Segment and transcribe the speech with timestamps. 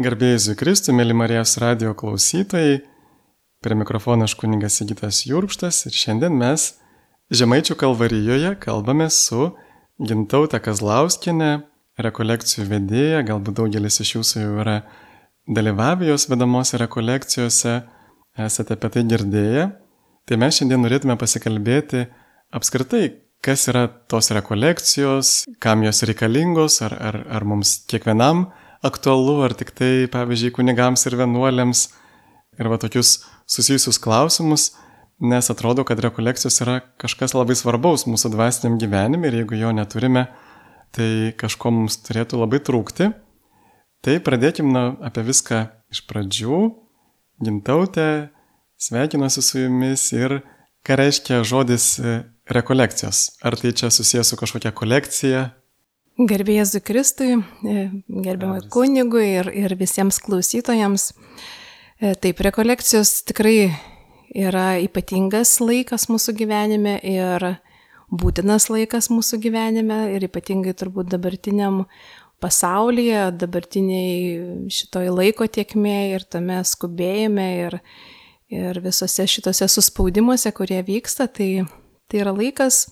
[0.00, 2.78] Garbėjai Kristui, mėly Marijos radio klausytojai,
[3.60, 6.62] prie mikrofono aš kuningas Sigitas Jurkštas ir šiandien mes
[7.36, 9.50] Žemaičių kalvarijoje kalbame su
[10.00, 11.50] Gintautė Kazlauskinė,
[12.00, 14.78] rekolekcijų vedėja, galbūt daugelis iš jūsų jau yra
[15.44, 17.76] dalyvavę jos vedamose rekolekcijose,
[18.40, 19.68] esate apie tai girdėję.
[20.24, 22.06] Tai mes šiandien norėtume pasikalbėti
[22.56, 23.04] apskritai,
[23.44, 28.46] kas yra tos rekolekcijos, kam jos reikalingos, ar, ar, ar mums kiekvienam
[28.86, 31.88] aktualu, ar tik tai, pavyzdžiui, kunigams ir vienuolėms.
[32.60, 34.70] Ir va tokius susijusius klausimus,
[35.20, 40.26] nes atrodo, kad rekolekcijos yra kažkas labai svarbaus mūsų dvasiniam gyvenime ir jeigu jo neturime,
[40.96, 43.10] tai kažko mums turėtų labai trūkti.
[44.00, 46.60] Tai pradėkim na, apie viską iš pradžių.
[47.44, 48.32] Gintautė,
[48.80, 50.40] sveikinuosi su jumis ir
[50.84, 51.94] ką reiškia žodis
[52.50, 53.36] rekolekcijos.
[53.44, 55.44] Ar tai čia susijęs su kažkokia kolekcija,
[56.20, 61.14] Gerbėjas Kristui, e, gerbiamai kunigui ir, ir visiems klausytojams.
[61.96, 63.70] E, taip, rekolekcijos tikrai
[64.36, 67.46] yra ypatingas laikas mūsų gyvenime ir
[68.12, 71.86] būtinas laikas mūsų gyvenime ir ypatingai turbūt dabartiniam
[72.40, 77.78] pasaulyje, dabartiniai šitoj laiko tiekmėje ir tame skubėjime ir,
[78.52, 81.64] ir visose šitose suspaudimuose, kurie vyksta, tai,
[82.12, 82.90] tai yra laikas,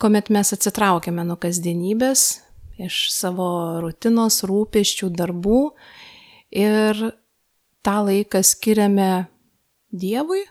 [0.00, 2.43] kuomet mes atsitraukiame nuo kasdienybės,
[2.80, 5.60] iš savo rutinos, rūpeščių, darbų
[6.54, 7.04] ir
[7.84, 9.26] tą laiką skiriame
[9.94, 10.42] Dievui.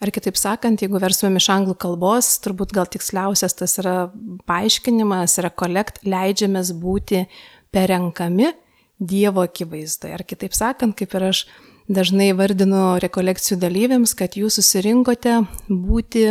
[0.00, 4.10] Ar kitaip sakant, jeigu verstumėm iš anglų kalbos, turbūt gal tiksliausias tas yra
[4.48, 7.24] paaiškinimas, rekolekt, leidžiamės būti
[7.72, 8.52] perenkami
[8.96, 10.16] Dievo akivaizdoje.
[10.16, 11.42] Ar kitaip sakant, kaip ir aš
[11.88, 16.28] dažnai vardinu rekolekcijų dalyviams, kad jūs susirinkote būti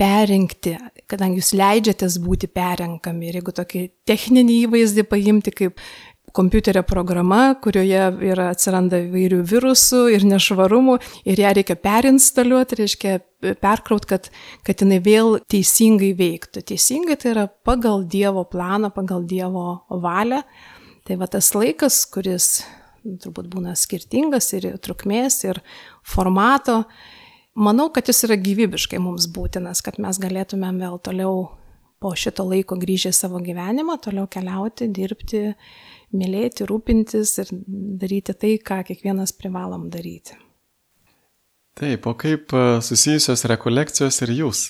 [0.00, 0.76] perinkti,
[1.10, 3.30] kadangi jūs leidžiatės būti perenkami.
[3.30, 5.82] Ir jeigu tokį techninį įvaizdį paimti kaip
[6.36, 13.14] kompiuterio programa, kurioje yra, atsiranda įvairių virusų ir nešvarumų ir ją reikia perinstaliuoti, reiškia
[13.62, 14.28] perkraut, kad,
[14.66, 16.64] kad jinai vėl teisingai veiktų.
[16.72, 20.42] Teisingai tai yra pagal Dievo planą, pagal Dievo valią.
[21.06, 22.50] Tai va tas laikas, kuris
[23.22, 25.62] turbūt būna skirtingas ir trukmės, ir
[26.06, 26.82] formato,
[27.56, 31.46] Manau, kad jis yra gyvybiškai mums būtinas, kad mes galėtumėm vėl toliau
[32.02, 35.42] po šito laiko grįžę į savo gyvenimą, toliau keliauti, dirbti,
[36.16, 37.52] mylėti, rūpintis ir
[38.00, 40.36] daryti tai, ką kiekvienas privalom daryti.
[41.76, 44.66] Taip, o kaip e, susijusios rekolekcijos ir jūs?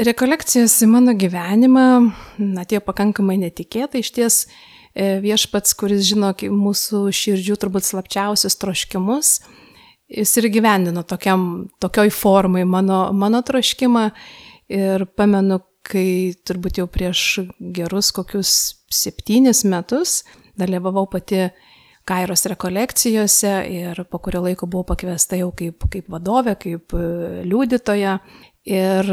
[0.00, 1.86] Rekolekcijos į mano gyvenimą
[2.62, 9.34] atėjo pakankamai netikėtai, iš ties e, viešpats, kuris žino mūsų širdžių turbūt slapčiausius troškimus,
[10.12, 14.06] jis ir gyvendino tokiam, tokioj formai mano, mano troškimą.
[14.72, 17.42] Ir pamenu, kai turbūt jau prieš
[17.74, 18.52] gerus kokius
[18.92, 20.22] septynis metus
[20.58, 21.48] dalyvavau pati
[22.02, 27.02] Kairos rekolekcijose ir po kurio laiko buvau pakviesta jau kaip, kaip vadovė, kaip e,
[27.46, 28.16] liūdytoja.
[28.66, 29.12] Ir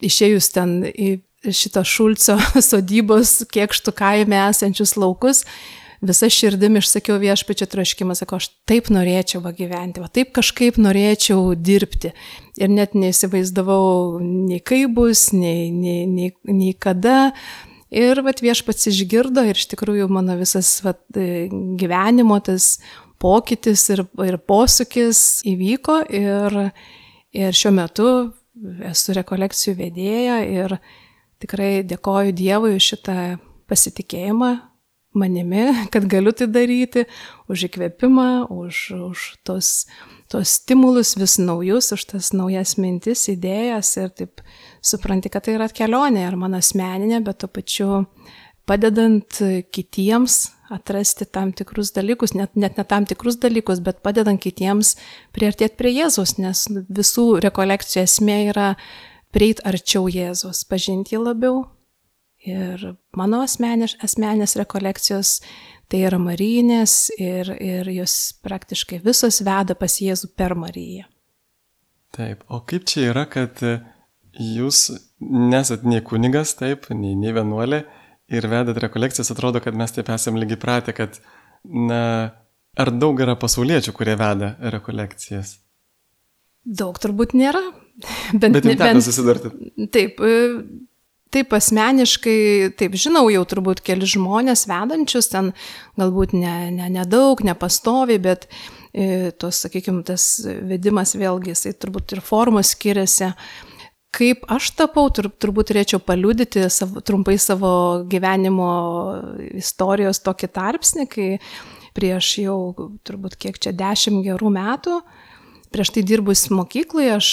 [0.00, 1.10] išėjus ten į
[1.44, 2.38] šitą Šulco
[2.70, 5.44] sodybos kiekštų kaime esančius laukus,
[6.00, 11.52] visa širdim išsakiau viešpačio troškimą, sakau, aš taip norėčiau va gyventi, va taip kažkaip norėčiau
[11.56, 12.14] dirbti.
[12.60, 17.32] Ir net neįsivaizdavau nei kaip bus, nei, nei, nei, nei kada.
[17.90, 22.76] Ir vat viešpats išgirdo ir iš tikrųjų mano visas vat, gyvenimo tas
[23.20, 26.58] pokytis ir, ir posūkis įvyko ir,
[27.36, 28.08] ir šiuo metu
[28.88, 30.76] esu rekolekcijų vedėja ir
[31.40, 33.38] tikrai dėkoju Dievui šitą
[33.70, 34.54] pasitikėjimą,
[35.14, 37.06] manimi, kad galiu tai daryti,
[37.50, 39.72] už įkvėpimą, už, už tos,
[40.30, 44.44] tos stimulus vis naujus, už tas naujas mintis, idėjas ir taip
[44.82, 47.90] supranti, kad tai yra kelionė ir mano asmeninė, bet tuo pačiu
[48.70, 49.42] padedant
[49.74, 54.94] kitiems atrasti tam tikrus dalykus, net, net ne tam tikrus dalykus, bet padedant kitiems
[55.34, 58.68] priartėti prie Jėzus, nes visų rekolekcijų esmė yra
[59.34, 61.64] prieit arčiau Jėzus, pažinti jį labiau,
[62.48, 62.84] Ir
[63.16, 65.40] mano asmenės, asmenės rekolekcijos
[65.90, 71.08] tai yra Marijinės ir, ir jos praktiškai visos veda pas Jėzų per Mariją.
[72.16, 73.60] Taip, o kaip čia yra, kad
[74.40, 74.88] jūs
[75.20, 77.84] nesat nei kunigas, taip, nei, nei vienuolė
[78.30, 81.18] ir vedat rekolekcijas, atrodo, kad mes taip esam lygiai pratę, kad,
[81.66, 82.02] na,
[82.78, 85.58] ar daug yra pasauliečių, kurie veda rekolekcijas?
[86.64, 87.62] Daug turbūt nėra.
[88.40, 89.50] Bent, Bet jums teko susidurti.
[89.92, 90.22] Taip,
[91.30, 95.52] Taip asmeniškai, taip žinau jau turbūt keli žmonės vedančius, ten
[96.00, 98.48] galbūt nedaug, ne, ne, daug, nepastoviai, bet
[98.90, 103.30] e, tos, sakykime, tas vedimas vėlgi, jisai turbūt ir formos skiriasi.
[104.10, 107.70] Kaip aš tapau, tur, turbūt turėčiau paliudyti savo, trumpai savo
[108.10, 108.72] gyvenimo
[109.62, 111.28] istorijos tokį tarpsnį, kai
[111.94, 112.58] prieš jau
[113.06, 114.98] turbūt kiek čia dešimt gerų metų.
[115.70, 117.32] Prieš tai dirbus mokykloje aš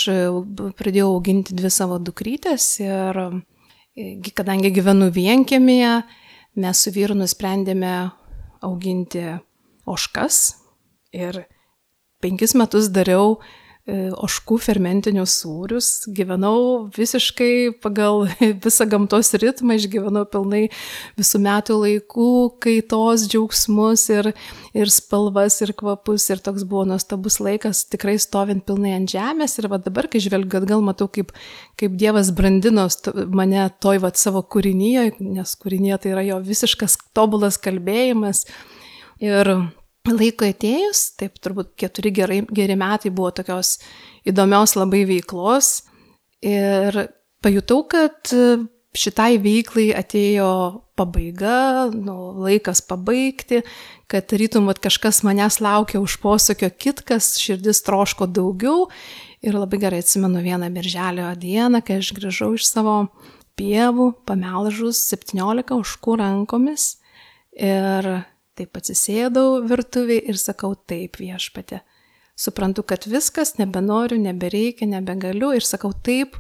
[0.78, 3.26] pradėjau auginti dvi savo dukrytės ir
[4.38, 5.94] kadangi gyvenu vienkėmėje,
[6.62, 7.94] mes su vyru nusprendėme
[8.66, 9.24] auginti
[9.88, 10.42] oškas
[11.16, 11.44] ir
[12.22, 13.38] penkis metus dariau
[13.88, 18.26] oškų fermentinius sūrius, gyvenau visiškai pagal
[18.66, 20.66] visą gamtos ritmą, išgyvenau pilnai
[21.20, 22.28] visų metų laikų,
[22.64, 24.32] kaitos džiaugsmus ir,
[24.76, 29.56] ir spalvas, ir kvapus, ir toks buvo nuostabus laikas, tikrai stovint pilnai ant žemės.
[29.62, 31.32] Ir va dabar, kai žvelgiu atgal, matau, kaip,
[31.80, 32.90] kaip Dievas brandino
[33.32, 38.44] mane toj va savo kūrinyje, nes kūrinyje tai yra jo visiškas tobulas kalbėjimas.
[39.24, 39.56] Ir
[40.08, 43.78] Laiko atėjus, taip turbūt keturi gerai, geri metai buvo tokios
[44.28, 45.82] įdomios labai veiklos
[46.46, 47.08] ir
[47.44, 48.32] pajutau, kad
[48.98, 50.50] šitai veiklai atėjo
[50.98, 53.62] pabaiga, nu, laikas pabaigti,
[54.10, 58.88] kad rytum vat, kažkas manęs laukia už posūkio kitkas, širdis troško daugiau.
[59.46, 63.04] Ir labai gerai atsimenu vieną birželio dieną, kai aš grįžau iš savo
[63.58, 66.96] pievų, pamelžus 17 užkų rankomis.
[67.54, 68.10] Ir
[68.58, 71.84] Taip atsisėdau virtuviai ir sakau taip viešpatė.
[72.38, 76.38] Suprantu, kad viskas, nebenoriu, nebereikia, nebegaliu ir sakau taip,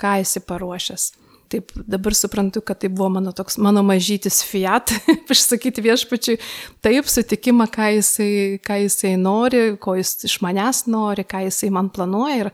[0.00, 1.10] ką esi paruošęs.
[1.50, 4.92] Taip dabar suprantu, kad tai buvo mano toks, mano mažytis fiat,
[5.34, 6.36] išsakyti viešpačiui,
[6.84, 8.30] taip sutikimą, ką jisai,
[8.62, 12.44] ką jisai nori, ko jis iš manęs nori, ką jisai man planuoja.
[12.44, 12.52] Ir,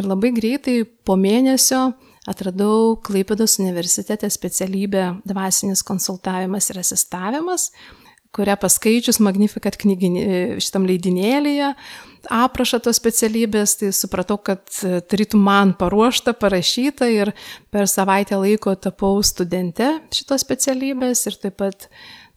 [0.00, 1.90] ir labai greitai po mėnesio
[2.28, 7.68] atradau Klaipėdos universitete specialybę dvasinis konsultavimas ir asistavimas
[8.36, 10.22] kurią paskaičius Magnificat knyginį
[10.62, 11.72] šitam leidinėlėje,
[12.34, 17.32] aprašą tos specialybės, tai supratau, kad e, tarytum man paruošta, parašyta ir
[17.72, 21.88] per savaitę laiko tapau studente šitos specialybės ir taip pat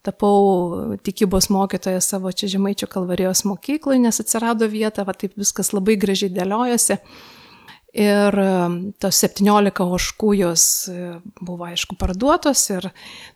[0.06, 5.98] tapau tikybos mokytoja savo čia Žemaičio kalvarijos mokykloje, nes atsirado vieta, va taip viskas labai
[6.02, 6.98] gražiai dėliojasi.
[7.92, 8.36] Ir
[9.04, 12.88] tos 17 oškų jos e, buvo, aišku, parduotos ir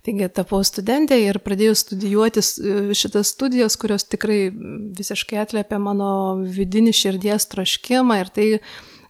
[0.07, 4.47] taigi tapau studentė ir pradėjau studijuoti e, šitas studijas, kurios tikrai
[4.95, 8.47] visiškai atliepia mano vidinį širdies troškimą ir tai,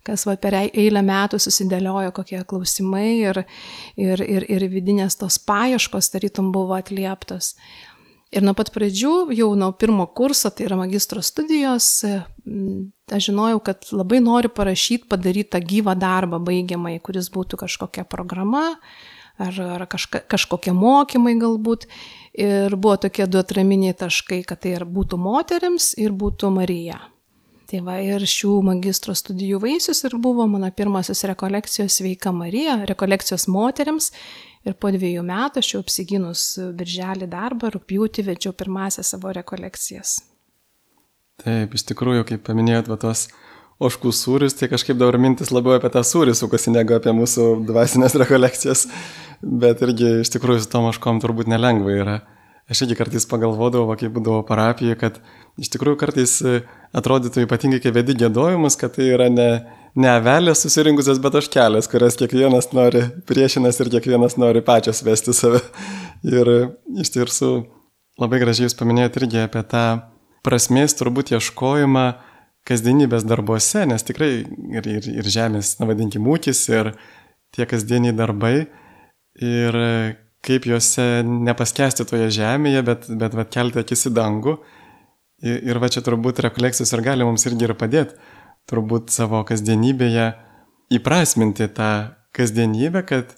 [0.05, 3.43] kas va, per eilę metų susidėliojo, kokie klausimai ir,
[4.01, 7.53] ir, ir, ir vidinės tos paieškos tarytum buvo atlieptos.
[8.35, 13.87] Ir nuo pat pradžių, jau nuo pirmo kurso, tai yra magistro studijos, aš žinojau, kad
[13.95, 18.73] labai noriu parašyti, padaryti tą gyvą darbą baigiamai, kuris būtų kažkokia programa
[19.39, 21.87] ar, ar kažka, kažkokie mokymai galbūt.
[22.35, 26.99] Ir buvo tokie du atraminiai taškai, kad tai ir būtų moteriams ir būtų Marija.
[27.65, 33.47] Tai va ir šių magistro studijų vaisius ir buvo mano pirmasis rekolekcijos Sveika Marija, rekolekcijos
[33.49, 34.11] moteriams
[34.65, 36.43] Ir po dviejų metų aš jau apsiginus
[36.77, 40.17] birželį darbą, rūpjūtį vedžiau pirmąsią savo rekolekcijas.
[41.43, 43.27] Taip, iš tikrųjų, kaip paminėjot, va tos
[43.83, 48.15] oškų sūrius, tai kažkaip dabar mintis labiau apie tą sūrį sukasi negu apie mūsų dvasinės
[48.23, 48.87] rekolekcijas.
[49.45, 52.17] Bet irgi iš tikrųjų su tom oškom turbūt nelengva yra.
[52.71, 55.19] Aš irgi kartais pagalvodavau, kai būdavo parapijoje, kad
[55.61, 56.39] iš tikrųjų kartais
[56.95, 59.49] atrodytų ypatingai, kai vedi gėdojimus, kad tai yra ne,
[59.99, 65.61] ne avelės susirinkusios, bet oškelės, kurias kiekvienas nori priešinas ir kiekvienas nori pačios vesti save.
[66.27, 66.51] Ir
[66.99, 67.51] iš tiesų
[68.21, 69.85] labai gražiai jūs paminėjote irgi apie tą
[70.45, 72.05] prasmės turbūt ieškojimą
[72.65, 76.95] kasdienybės darbuose, nes tikrai ir, ir, ir žemės, na vadinkime, ūkis ir
[77.55, 78.55] tie kasdieniai darbai
[79.41, 79.77] ir
[80.45, 84.55] kaip juose nepaskesti toje žemėje, bet, bet va, kelti akis į dangų.
[85.45, 88.34] Ir, ir va čia turbūt rekolekcijos ir gali mums irgi ir padėti
[88.69, 90.31] turbūt savo kasdienybėje
[90.95, 91.91] įprasminti tą
[92.35, 93.35] kasdienybę, kad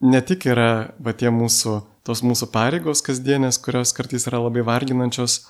[0.00, 5.46] ne tik yra va tie mūsų, tos mūsų pareigos kasdienės, kurios kartais yra labai varginančios,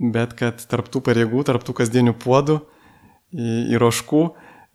[0.00, 2.60] bet kad tarptų pareigų, tarptų kasdienių puodų
[3.70, 4.22] ir oškų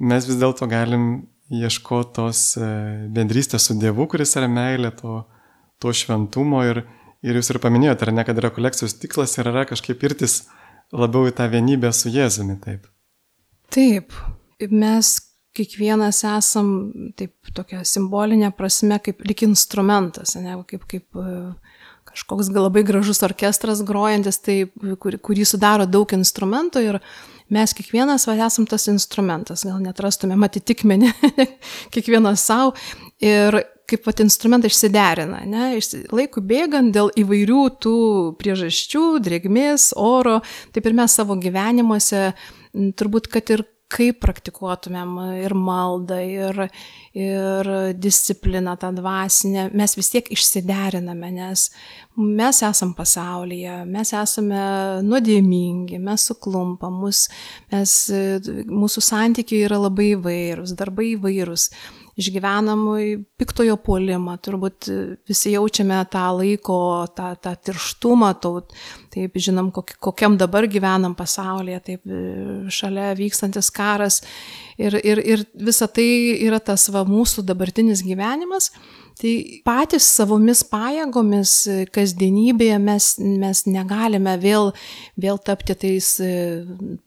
[0.05, 2.67] mes vis dėlto galim ieškoti tos e,
[3.13, 5.21] bendrystės su Dievu, kuris yra meilė, to,
[5.81, 6.81] to šventumo ir,
[7.25, 10.43] ir jūs ir paminėjote, ar ne, kad rekolekcijos tikslas yra kažkaip irtis
[10.93, 12.89] labiau į tą vienybę su Jėzumi, taip.
[13.73, 14.13] Taip,
[14.71, 15.15] mes
[15.55, 16.71] kiekvienas esam,
[17.17, 21.35] taip, tokia simbolinė prasme, kaip lik instrumentas, ne, kaip, kaip e,
[22.11, 24.57] kažkoks labai gražus orkestras grojantis, tai,
[25.01, 26.99] kur, kurį sudaro daug instrumentų ir
[27.51, 31.13] mes kiekvienas va, esam tas instrumentas, gal net rastume atitikmenį
[31.93, 32.75] kiekvienas savo
[33.23, 35.65] ir kaip pat instrumentai išsiderina, ne,
[36.09, 37.97] laikų bėgant dėl įvairių tų
[38.39, 40.39] priežasčių, drėgmės, oro,
[40.73, 42.31] taip ir mes savo gyvenimuose
[42.75, 43.65] turbūt, kad ir
[43.95, 45.11] kaip praktikuotumėm
[45.43, 46.61] ir maldą, ir,
[47.15, 47.69] ir
[48.01, 51.67] discipliną tą dvasinę, mes vis tiek išsideriname, nes
[52.17, 54.63] mes esam pasaulyje, mes esame
[55.05, 57.27] nuodėmingi, mes suklumpam, mus,
[57.73, 57.93] mes,
[58.71, 61.69] mūsų santykiai yra labai įvairūs, darbai įvairūs
[62.19, 62.85] išgyvenam
[63.39, 64.87] piktojo puolimą, turbūt
[65.27, 66.77] visi jaučiame tą laiko,
[67.15, 68.61] tą, tą tirštumą, tau,
[69.13, 72.13] taip žinom, kokiam dabar gyvenam pasaulyje, taip
[72.71, 74.21] šalia vykstantis karas
[74.77, 76.07] ir, ir, ir visa tai
[76.39, 78.71] yra tas va mūsų dabartinis gyvenimas.
[79.15, 79.31] Tai
[79.63, 81.51] patys savomis pajėgomis
[81.95, 84.73] kasdienybėje mes, mes negalime vėl,
[85.15, 86.09] vėl tapti tais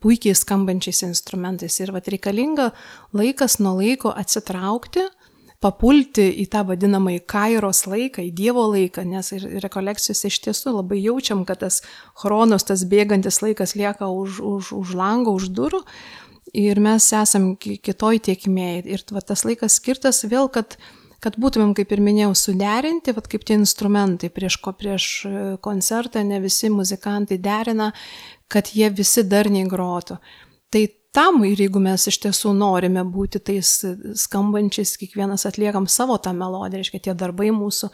[0.01, 1.77] puikiai skambančiais instrumentais.
[1.83, 2.71] Ir vat reikalinga
[3.13, 5.05] laikas nuo laiko atsitraukti,
[5.61, 11.03] papulti į tą vadinamąjį kairos laiką, į Dievo laiką, nes ir rekolekcijose iš tiesų labai
[11.03, 11.83] jaučiam, kad tas
[12.23, 15.83] chronos, tas bėgantis laikas lieka už, už, už lango, už durų.
[16.57, 18.87] Ir mes esam kitoj tiekmėje.
[18.89, 20.79] Ir va, tas laikas skirtas vėl, kad
[21.25, 25.33] kad būtumėm, kaip ir minėjau, suderinti, vat kaip tie instrumentai prieš, ko, prieš e,
[25.65, 27.91] koncertą, ne visi muzikantai derina,
[28.49, 30.19] kad jie visi darniai grotų.
[30.73, 30.85] Tai
[31.17, 33.73] tam ir jeigu mes iš tiesų norime būti tais
[34.23, 37.91] skambančiais, kiekvienas atliekam savo tą melodiją, reiškia tie darbai mūsų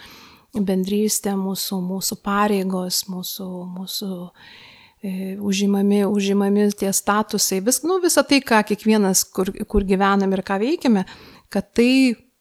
[0.54, 4.10] bendrystė, mūsų, mūsų pareigos, mūsų, mūsų
[5.02, 10.44] e, užimami, užimami tie statusai, vis, nu, visa tai, ką kiekvienas, kur, kur gyvenam ir
[10.46, 11.06] ką veikiame,
[11.50, 11.90] kad tai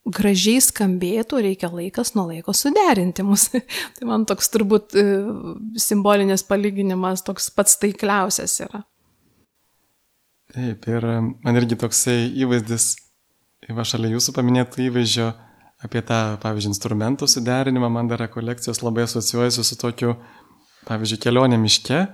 [0.03, 3.49] gražiai skambėtų, reikia laikas nuo laiko suderinti mus.
[3.95, 5.05] tai man toks turbūt e,
[5.79, 8.83] simbolinis palyginimas toks pats taikliausias yra.
[10.53, 12.91] Taip, ir e, man irgi toksai įvaizdis,
[13.73, 15.31] va šalia jūsų paminėtų įvaizdžio
[15.83, 20.13] apie tą, pavyzdžiui, instrumentų suderinimą, man dar rekolekcijos labai asocijuojasi su tokiu,
[20.87, 22.05] pavyzdžiui, kelionė miške,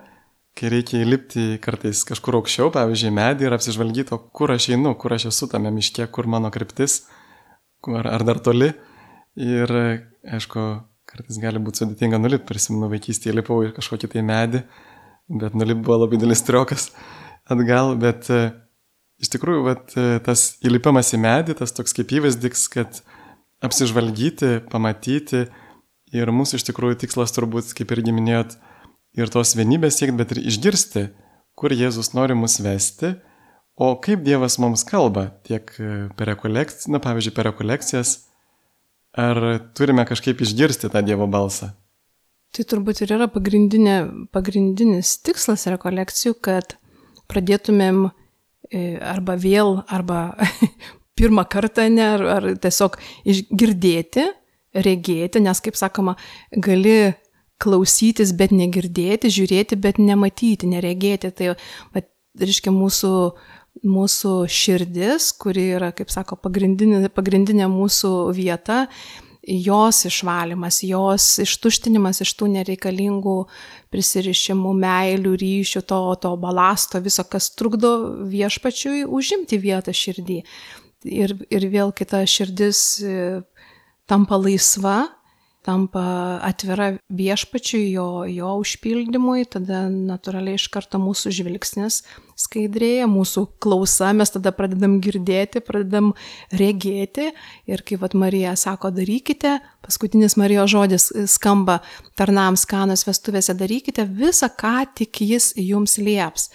[0.57, 5.29] kai reikia įlipti kartais kažkur aukščiau, pavyzdžiui, medį ir apsižvalgyti, kur aš einu, kur aš
[5.29, 7.03] esu tame miške, kur mano kryptis
[7.87, 8.71] ar, ar dar toli.
[9.39, 9.71] Ir,
[10.27, 10.65] aišku,
[11.09, 14.63] kartais gali būti sudėtinga nulipti, prisimenu vaikystėje lipau į kažkokį tai medį,
[15.41, 16.89] bet nulipti buvo labai didelis triokas
[17.49, 18.27] atgal, bet
[19.19, 19.95] iš tikrųjų, vat,
[20.25, 23.01] tas įlipimas į medį, tas toks kaip įvaizdis, kad
[23.65, 25.45] apsižvalgyti, pamatyti
[26.15, 28.55] ir mūsų iš tikrųjų tikslas turbūt, kaip irgi minėjot,
[29.17, 31.09] ir tos vienybės siekti, bet ir išgirsti,
[31.57, 33.15] kur Jėzus nori mus vesti
[33.79, 38.15] O kaip Dievas mums kalba, tiek e, per rekolekcijas, na pavyzdžiui, per rekolekcijas,
[39.15, 39.39] ar
[39.77, 41.71] turime kažkaip išgirsti tą Dievo balsą?
[42.51, 46.75] Tai turbūt ir yra pagrindinis tikslas rekolekcijų, kad
[47.31, 50.33] pradėtumėm e, arba vėl, arba
[51.19, 52.97] pirmą kartą, ne, ar, ar tiesiog
[53.31, 54.25] išgirdėti,
[54.75, 56.17] regėti, nes, kaip sakoma,
[56.51, 57.13] gali
[57.63, 61.31] klausytis, bet negirdėti, žiūrėti, bet nematyti, neregėti.
[61.35, 61.53] Tai,
[61.95, 63.13] bet, reiškia, mūsų
[63.85, 68.85] mūsų širdis, kuri yra, kaip sako, pagrindinė, pagrindinė mūsų vieta,
[69.49, 73.37] jos išvalymas, jos ištuštinimas iš tų nereikalingų
[73.93, 77.93] prisirišimų, meilių, ryšių, to, to balasto, viso, kas trukdo
[78.29, 80.43] viešpačiui užimti vietą širdį.
[81.09, 83.15] Ir, ir vėl kita širdis e,
[84.09, 85.07] tampa laisva,
[85.65, 92.01] tampa atvira viešpačiui, jo, jo užpildymui, tada natūraliai iš karto mūsų žvilgsnis
[92.39, 96.13] skaidrėja, mūsų klausa, mes tada pradedam girdėti, pradedam
[96.55, 97.29] regėti.
[97.67, 101.81] Ir kaip vat Marija sako, darykite, paskutinis Marijos žodis skamba
[102.19, 106.53] tarnams kanos vestuvėse, darykite visą, ką tik jis jums lieps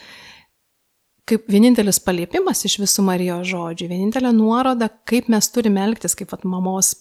[1.28, 6.45] kaip vienintelis paliepimas iš visų Marijos žodžių, vienintelė nuoroda, kaip mes turime elgtis, kaip at,
[6.49, 6.93] mamos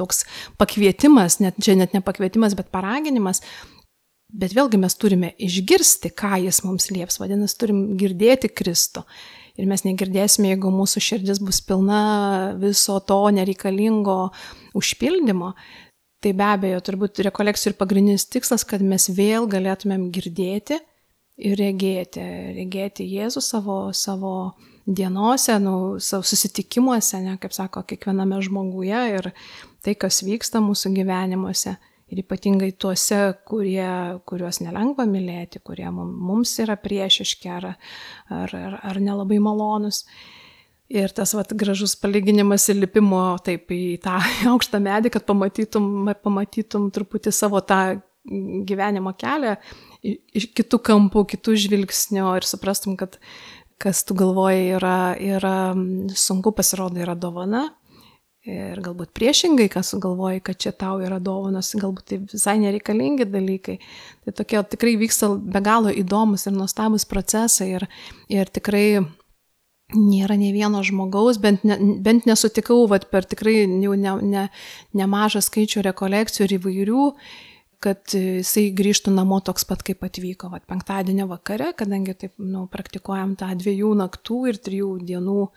[0.00, 0.24] toks
[0.60, 3.42] pakvietimas, net, čia net ne pakvietimas, bet paraginimas.
[4.34, 9.04] Bet vėlgi mes turime išgirsti, ką jis mums lieps, vadinasi, turim girdėti Kristų.
[9.60, 12.00] Ir mes negirdėsime, jeigu mūsų širdis bus pilna
[12.58, 14.32] viso to nereikalingo
[14.74, 15.52] užpildymo.
[16.24, 20.80] Tai be abejo, turbūt rekolekcijų ir pagrindinis tikslas, kad mes vėl galėtumėm girdėti
[21.40, 22.22] ir regėti,
[22.58, 24.34] regėti Jėzų savo, savo
[24.86, 29.30] dienose, nu, savo susitikimuose, ne, kaip sako, kiekviename žmoguje ir
[29.84, 31.76] tai, kas vyksta mūsų gyvenimuose.
[32.12, 33.88] Ir ypatingai tuose, kurie,
[34.28, 37.70] kuriuos nelengva mylėti, kurie mums yra priešiški ar,
[38.28, 40.04] ar, ar, ar nelabai malonus.
[40.92, 44.18] Ir tas vat, gražus palyginimas įlipimo taip į tą
[44.52, 47.80] aukštą medį, kad pamatytum, pamatytum truputį savo tą
[48.68, 49.56] gyvenimo kelią
[50.04, 53.18] iš kitų kampų, kitų žvilgsnių ir suprastum, kad
[53.82, 55.56] kas tu galvoji yra, yra
[56.14, 57.70] sunku pasirodo yra dovana.
[58.44, 63.78] Ir galbūt priešingai, kas sugalvoji, kad čia tau yra dovanos, galbūt tai visai nereikalingi dalykai.
[64.26, 67.86] Tai tokie tikrai vyksta be galo įdomus ir nuostabus procesai ir,
[68.28, 69.00] ir tikrai
[69.96, 74.44] nėra nei vieno žmogaus, bent, ne, bent nesutikau, vat, per tikrai jau ne, ne,
[74.92, 77.08] nemažą skaičių rekolekcijų ir įvairių,
[77.84, 83.36] kad jisai grįžtų namo toks pat, kaip atvyko, vat, penktadienio vakare, kadangi taip, nu, praktikuojam
[83.40, 85.52] tą dviejų naktų ir trijų dienų e,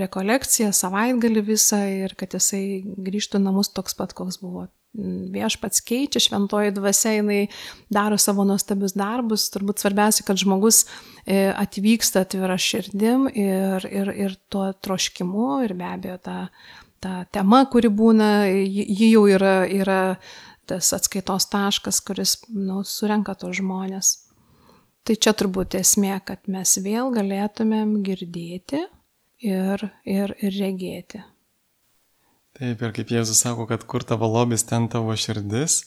[0.00, 4.68] rekolekciją, savaitgalį visą ir kad jisai grįžtų namus toks pat, koks buvo
[5.32, 7.40] viešpats keičia, šventoji dvasia, jinai
[7.92, 9.48] daro savo nuostabius darbus.
[9.52, 10.84] Turbūt svarbiausia, kad žmogus
[11.24, 16.38] e, atvyksta atvira širdim ir, ir, ir tuo troškimu ir be abejo ta,
[17.04, 20.00] ta tema, kuri būna, ji jau yra, yra
[20.68, 24.12] tas atskaitos taškas, kuris nu, surenka tos žmonės.
[25.08, 28.82] Tai čia turbūt esmė, kad mes vėl galėtumėm girdėti
[29.40, 31.22] ir, ir, ir regėti.
[32.58, 35.84] Taip, ir kaip Jėzus sako, kad kur tavo lobis, ten tavo širdis.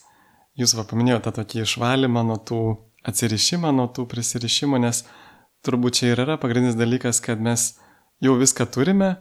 [0.60, 2.62] Jūs va paminėjote tą tokį išvalymą nuo tų
[3.08, 5.04] atsirišimą, nuo tų prisirišimų, nes
[5.66, 7.74] turbūt čia ir yra pagrindinis dalykas, kad mes
[8.24, 9.16] jau viską turime,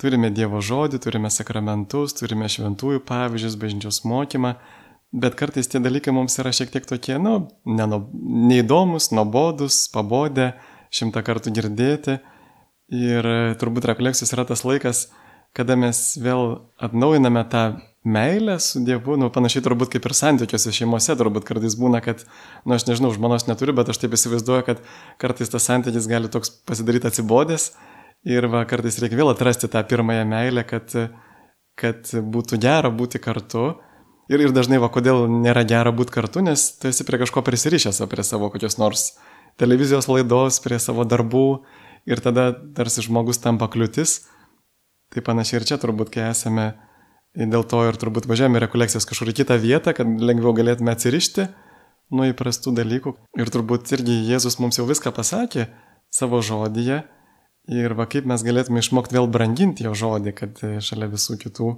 [0.00, 4.54] turime Dievo žodį, turime sakramentus, turime šventųjų pavyzdžius, bažnyčios mokymą,
[5.14, 10.52] bet kartais tie dalykai mums yra šiek tiek tokie, nu, neįdomus, nuobodus, pabodę,
[10.94, 12.18] šimtą kartų girdėti.
[12.94, 13.26] Ir
[13.58, 15.06] turbūt rekolekcijos yra tas laikas,
[15.56, 17.64] kada mes vėl atnaujiname tą
[18.04, 22.26] meilę su Dievu, nu panašiai turbūt kaip ir santykiuose šeimose, turbūt kartais būna, kad,
[22.68, 24.82] nu aš nežinau, žmonos neturiu, bet aš taip įsivaizduoju, kad
[25.22, 27.70] kartais tas santykis gali toks pasidaryti atsibodęs
[28.28, 30.92] ir va, kartais reikia vėl atrasti tą pirmąją meilę, kad,
[31.80, 33.72] kad būtų gera būti kartu.
[34.32, 38.00] Ir, ir dažnai, va, kodėl nėra gera būti kartu, nes tu esi prie kažko prisirišęs,
[38.08, 39.10] prie savo kokios nors
[39.60, 41.48] televizijos laidos, prie savo darbų
[42.08, 44.22] ir tada tarsi žmogus tampa kliūtis
[45.14, 46.72] Tai panašiai ir čia turbūt, kai esame
[47.38, 51.46] dėl to ir turbūt važiuojame rekolekcijas kažkur į kitą vietą, kad lengviau galėtume atsirišti
[52.14, 53.14] nuo įprastų dalykų.
[53.38, 55.68] Ir turbūt irgi Jėzus mums jau viską pasakė
[56.14, 57.04] savo žodyje.
[57.70, 61.70] Ir va kaip mes galėtume išmokti vėl branginti jo žodį, kad šalia visų kitų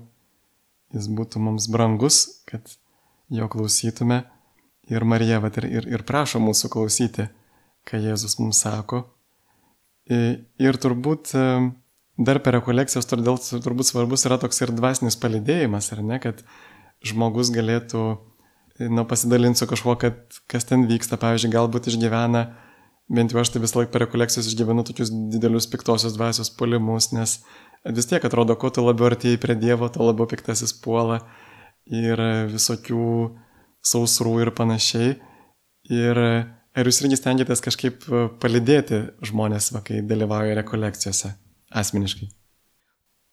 [0.94, 2.76] jis būtų mums brangus, kad
[3.32, 4.24] jo klausytume.
[4.86, 7.26] Ir Marija va, ir, ir, ir prašo mūsų klausyti,
[7.88, 9.02] ką Jėzus mums sako.
[10.06, 11.32] Ir turbūt
[12.16, 16.44] dar per rekolekcijas todėl turbūt svarbus yra toks ir dvasinis palidėjimas, ar ne, kad
[17.04, 18.04] žmogus galėtų
[18.78, 22.46] nu, pasidalinti su kažkuo, kad kas ten vyksta, pavyzdžiui, galbūt išgyvena,
[23.12, 27.40] bent jau aš tai visą laiką per rekolekcijas išgyvenu tokius didelius piktosios dvasios polimus, nes
[27.94, 31.20] vis tiek atrodo, kuo tu labiau artėjai prie Dievo, tuo labiau piktasis puola
[31.86, 32.20] ir
[32.50, 33.06] visokių
[33.86, 35.16] sausrų ir panašiai.
[35.94, 38.06] Ir ar jūs irgi stengiatės kažkaip
[38.42, 41.36] palidėti žmonės, va, kai dalyvauja rekolekcijose?
[41.70, 42.28] asmeniškai?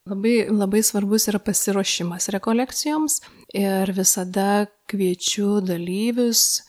[0.09, 3.21] Labai, labai svarbus yra pasiruošimas rekolekcijoms
[3.55, 6.63] ir visada kviečiu dalyvius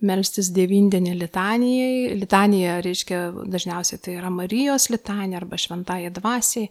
[0.00, 2.14] melstis devindienį litanijai.
[2.16, 3.20] Litanija reiškia
[3.50, 6.70] dažniausiai tai yra Marijos litanija arba šventąją dvasiai.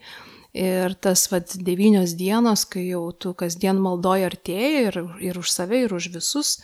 [0.56, 5.84] Ir tas vad devynios dienos, kai jau tu kasdien maldoji artėjai ir, ir už save,
[5.86, 6.58] ir už visus,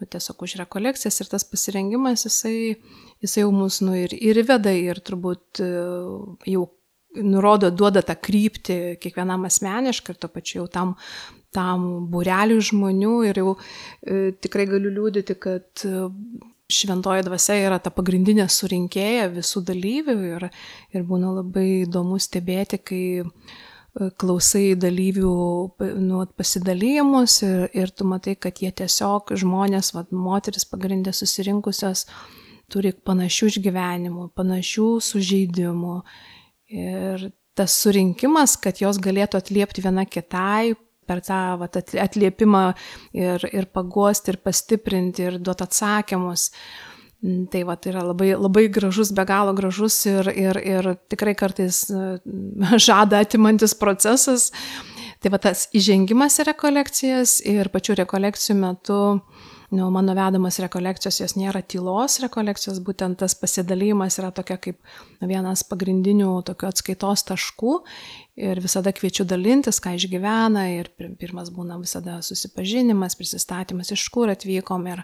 [0.00, 2.76] tiesiog už rekolekcijas ir tas pasirengimas, jisai,
[3.24, 5.62] jisai jau mus nu, ir, ir veda ir turbūt
[6.48, 6.66] jau
[7.22, 10.94] nurodo, duoda tą kryptį kiekvienam asmeniškai ir to pačiu jau tam,
[11.54, 13.14] tam bureliui žmonių.
[13.30, 16.08] Ir jau e, tikrai galiu liūdėti, kad e,
[16.72, 20.48] šventoji dvasia yra ta pagrindinė surinkėja visų dalyvių ir,
[20.94, 23.26] ir būna labai įdomu stebėti, kai e,
[24.18, 25.34] klausai dalyvių
[26.02, 32.06] nu, pasidalymus ir, ir tu matai, kad jie tiesiog žmonės, vat, moteris pagrindė susirinkusios,
[32.72, 36.00] turi panašių išgyvenimų, panašių sužeidimų.
[36.74, 40.74] Ir tas surinkimas, kad jos galėtų atliepti viena kitai
[41.06, 42.64] per tą vat, atliepimą
[43.16, 46.50] ir, ir paguosti, ir pastiprinti, ir duoti atsakymus.
[47.24, 51.36] Mm, tai va, tai yra labai, labai gražus, be galo gražus ir, ir, ir tikrai
[51.38, 51.86] kartais
[52.88, 54.50] žada atimantis procesas.
[55.22, 59.00] Tai va tas įžengimas į rekolekcijas ir pačių rekolekcijų metu
[59.70, 64.78] nu, mano vedamas rekolekcijos, jos nėra tylos rekolekcijos, būtent tas pasidalymas yra tokia kaip
[65.20, 67.74] vienas pagrindinių tokių atskaitos taškų
[68.36, 74.86] ir visada kviečiu dalintis, ką išgyvena ir pirmas būna visada susipažinimas, prisistatymas, iš kur atvykom
[74.92, 75.02] ir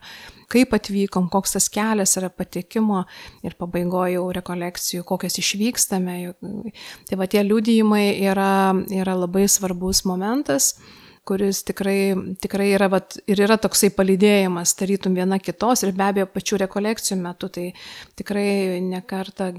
[0.52, 3.06] kaip atvykom, koks tas kelias yra patekimo
[3.42, 6.18] ir pabaigoje jau rekolekcijų, kokias išvykstame.
[7.08, 8.52] Tai va tie liūdėjimai yra,
[8.92, 10.74] yra labai svarbus momentas
[11.28, 16.26] kuris tikrai, tikrai yra, vat, ir yra toksai palydėjimas, tarytum viena kitos ir be abejo
[16.34, 17.68] pačių rekolekcijų metu, tai
[18.18, 19.52] tikrai nekarta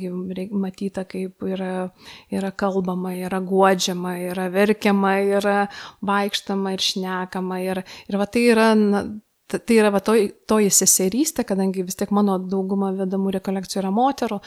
[0.52, 1.90] matyta, kaip yra,
[2.34, 5.60] yra kalbama, yra guodžiama, yra verkiama, yra
[6.04, 7.62] vaikštama ir šnekama.
[7.64, 9.06] Ir, ir va tai yra na,
[9.48, 14.40] tai yra va toji, toji seserystė, kadangi vis tiek mano dauguma vedamų rekolekcijų yra moterų,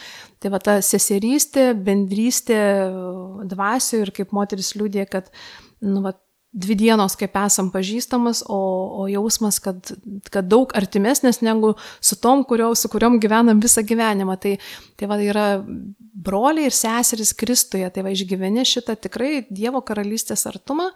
[0.43, 2.61] tai va ta seserystė, bendrystė
[3.49, 5.31] dvasio ir kaip moteris liūdė, kad
[5.85, 6.17] nu, va,
[6.57, 8.59] dvi dienos, kaip esam pažįstamas, o,
[9.03, 9.93] o jausmas, kad,
[10.33, 14.39] kad daug artimesnės negu su tom, kurio, su kuriuom gyvenam visą gyvenimą.
[14.41, 14.55] Tai,
[14.97, 15.47] tai va, yra
[16.27, 20.89] broliai ir seserys Kristuje, tai va išgyveni šitą tikrai Dievo karalystės artumą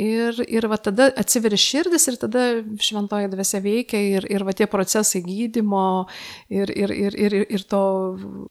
[0.00, 2.46] ir, ir va tada atsiveria širdis ir tada
[2.80, 6.06] šventoji dvasia veikia ir, ir va tie procesai gydimo
[6.48, 7.82] ir, ir, ir, ir, ir to,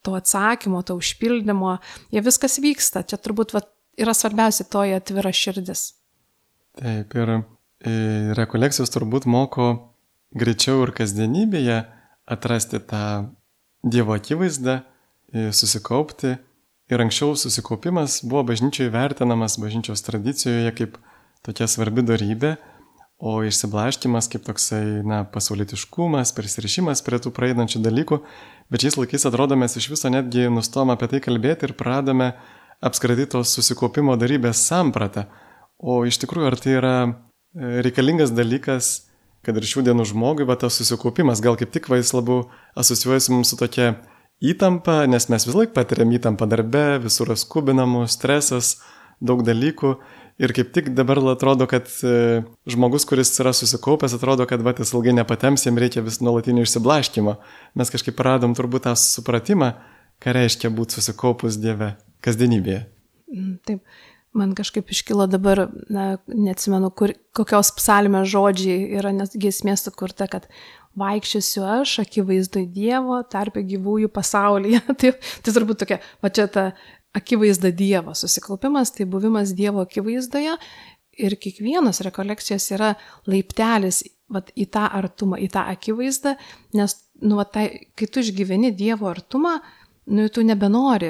[0.06, 1.80] to atsakymo, to užpildymo,
[2.14, 3.02] jie viskas vyksta.
[3.08, 3.66] Čia turbūt va,
[3.98, 6.01] yra svarbiausia toje atvira širdis.
[6.80, 7.42] Taip, ir e,
[8.38, 9.72] rekolekcijos turbūt moko
[10.32, 11.82] greičiau ir kasdienybėje
[12.32, 13.04] atrasti tą
[13.82, 14.84] Dievo akivaizdą,
[15.34, 16.36] e, susikaupti.
[16.92, 21.00] Ir anksčiau susikaupimas buvo bažnyčioje vertinamas bažnyčios tradicijoje kaip
[21.42, 22.56] tokia svarbi darybė,
[23.22, 28.20] o išsiblaškimas kaip toksai, na, pasaulitiškumas, prisirišimas prie tų praeinančių dalykų,
[28.74, 32.32] bet šiais laikais atrodo mes iš viso netgi nustom apie tai kalbėti ir pradame
[32.82, 35.28] apskritai tos susikaupimo darybės sampratą.
[35.82, 39.10] O iš tikrųjų, ar tai yra e, reikalingas dalykas,
[39.42, 42.46] kad ir šių dienų žmogui, va tas susikaupimas, gal kaip tik va jis labiau
[42.78, 43.96] asocijuojasi mums su tokia
[44.42, 48.76] įtampa, nes mes vis laik patiriam įtampą darbe, visur skubinamų, stresas,
[49.22, 49.96] daug dalykų.
[50.42, 54.94] Ir kaip tik dabar atrodo, kad e, žmogus, kuris yra susikaupęs, atrodo, kad va, jis
[54.96, 57.36] ilgai nepatems, jam reikia vis nuolatinio išsiblaškymo.
[57.78, 59.76] Mes kažkaip radom turbūt tą supratimą,
[60.22, 61.94] ką reiškia būti susikaupus Dieve
[62.26, 62.88] kasdienybėje.
[63.32, 63.86] Mm, taip.
[64.38, 70.48] Man kažkaip iškilo dabar, na, neatsimenu, kur, kokios psalmės žodžiai yra nesgėsmė sukurta, kad
[71.00, 74.80] vaikščiosiu aš, akivaizdai Dievo, tarpė gyvųjų pasaulyje.
[75.02, 75.12] tai,
[75.44, 76.70] tai turbūt tokia, va čia ta
[77.18, 80.56] akivaizda Dievo susikaupimas, tai buvimas Dievo akivaizdoje
[81.22, 82.94] ir kiekvienas rekolekcijos yra
[83.30, 86.38] laiptelis vat, į tą artumą, į tą akivaizdą,
[86.78, 87.66] nes, nu, vat, tai,
[88.00, 89.58] kai tu išgyveni Dievo artumą,
[90.12, 91.10] nu, tu nebenori,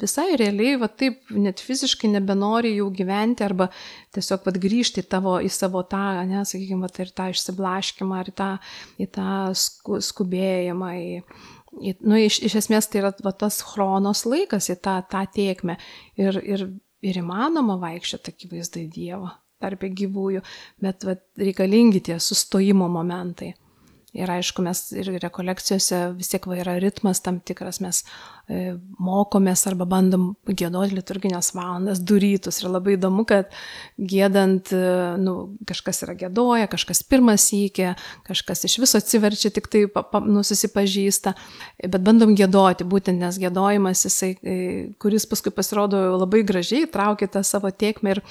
[0.00, 3.68] visai realiai, va taip, net fiziškai nebenori jau gyventi arba
[4.16, 8.36] tiesiog pat grįžti tavo, į savo tą, ne, sakykime, va, ir tą išsiblaškimą, ar į
[8.40, 8.50] tą,
[9.00, 10.90] į tą sku, skubėjimą.
[10.96, 11.20] Į,
[11.80, 15.76] į, nu, iš, iš esmės tai yra va, tas chronos laikas į tą, tą tiekmę
[16.20, 16.66] ir, ir,
[17.04, 20.40] ir įmanoma vaikščioti akivaizdai Dievo tarp gyvųjų,
[20.80, 23.52] bet va, reikalingi tie sustojimo momentai.
[24.10, 28.00] Ir aišku, mes ir rekolekcijose vis tiek va yra ritmas tam tikras, mes
[28.50, 32.58] e, mokomės arba bandom gėdoti liturginės valandas, durytus.
[32.58, 33.54] Ir labai įdomu, kad
[33.94, 34.82] gėdant, e,
[35.22, 35.36] nu,
[35.70, 37.92] kažkas yra gėdoja, kažkas pirmas įkė,
[38.26, 41.36] kažkas iš viso atsiverčia, tik tai pa, pa, nu, susipažįsta.
[41.86, 44.56] Bet bandom gėdoti, būtent nes gėdojimas, jisai, e,
[44.98, 48.24] kuris paskui pasirodo labai gražiai, traukia tą savo tiekmę ir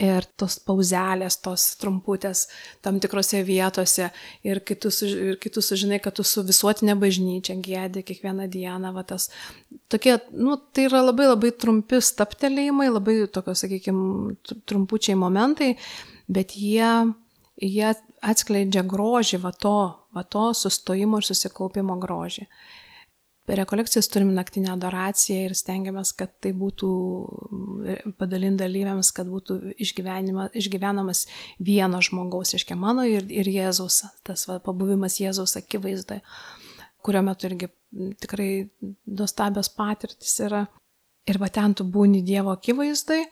[0.00, 2.48] ir tos pauzelės, tos trumputės
[2.82, 4.08] tam tikrose vietose
[4.46, 8.48] ir kai tu, suž, ir kai tu sužinai, kad tu su visuotinė bažnyčia gėdė kiekvieną
[8.50, 9.28] dieną, va tas
[9.92, 14.34] tokie, nu, tai yra labai labai trumpi staptelėjimai, labai tokios, sakykime,
[14.66, 15.74] trumpučiai momentai,
[16.26, 16.90] bet jie,
[17.62, 17.92] jie
[18.24, 19.78] atskleidžia grožį, va to,
[20.14, 22.48] va to sustojimo ir susikaupimo grožį.
[23.44, 26.88] Per rekolekcijas turim naktinę adoraciją ir stengiamės, kad tai būtų
[28.16, 31.26] padalinta dalyviams, kad būtų išgyvenamas
[31.60, 36.22] vieno žmogaus, iškia mano ir, ir Jėzaus, tas va, pabuvimas Jėzaus akivaizdai,
[37.04, 37.68] kurio metu irgi
[38.24, 38.50] tikrai
[39.06, 40.64] nuostabios patirtis yra.
[41.28, 43.22] Ir va ten tu būni Dievo akivaizdai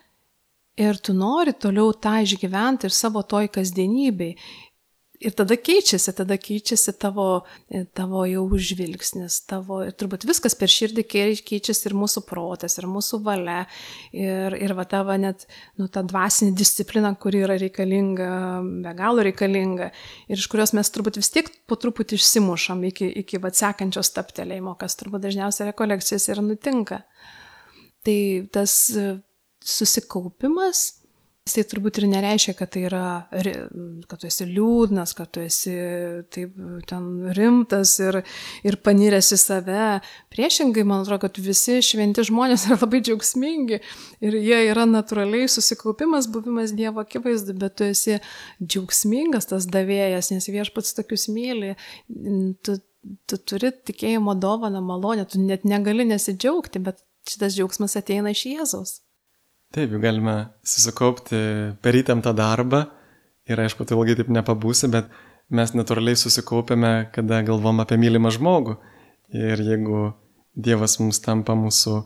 [0.80, 4.36] ir tu nori toliau tą išgyventi ir savo toj kasdienybei
[5.22, 7.26] ir tada keičiasi, tada keičiasi tavo,
[7.70, 12.88] e, tavo jau žvilgsnis, tavo, ir turbūt viskas per širdį keičiasi ir mūsų protas, ir
[12.90, 13.60] mūsų valia,
[14.14, 15.46] ir, ir va tavo net,
[15.80, 18.30] nu, ta dvasinė disciplina, kuri yra reikalinga,
[18.84, 19.90] be galo reikalinga,
[20.28, 24.76] ir iš kurios mes turbūt vis tiek po truputį išsimušam iki, iki va sekančio staptelėjimo,
[24.80, 27.02] kas turbūt dažniausiai rekolekcijos ir nutinka.
[28.02, 28.18] Tai
[28.54, 29.12] tas e,
[29.62, 31.01] susikaupimas,
[31.42, 33.06] Jisai turbūt ir nereiškia, kad tai yra,
[34.06, 35.72] kad tu esi liūdnas, kad tu esi
[36.30, 36.54] taip
[36.86, 38.20] ten rimtas ir,
[38.62, 39.88] ir paniręs į save.
[40.30, 43.80] Priešingai, man atrodo, kad visi šventi žmonės yra labai džiaugsmingi
[44.22, 48.20] ir jie yra natūraliai susikaupimas, buvimas Dievo akivaizdu, bet tu esi
[48.62, 51.74] džiaugsmingas tas davėjas, nes viešpats tokius myli.
[52.62, 52.78] Tu,
[53.26, 59.00] tu turi tikėjimo dovaną, malonę, tu net negali nesidžiaugti, bet šitas džiaugsmas ateina iš Jėzaus.
[59.72, 60.34] Taip, galime
[60.68, 61.38] susikaupti
[61.80, 62.82] per įtemptą darbą
[63.48, 65.08] ir aišku, tai ilgai taip nepabūsi, bet
[65.48, 68.76] mes natūraliai susikaupiame, kada galvom apie mylimą žmogų.
[69.32, 70.10] Ir jeigu
[70.52, 72.02] Dievas mums tampa mūsų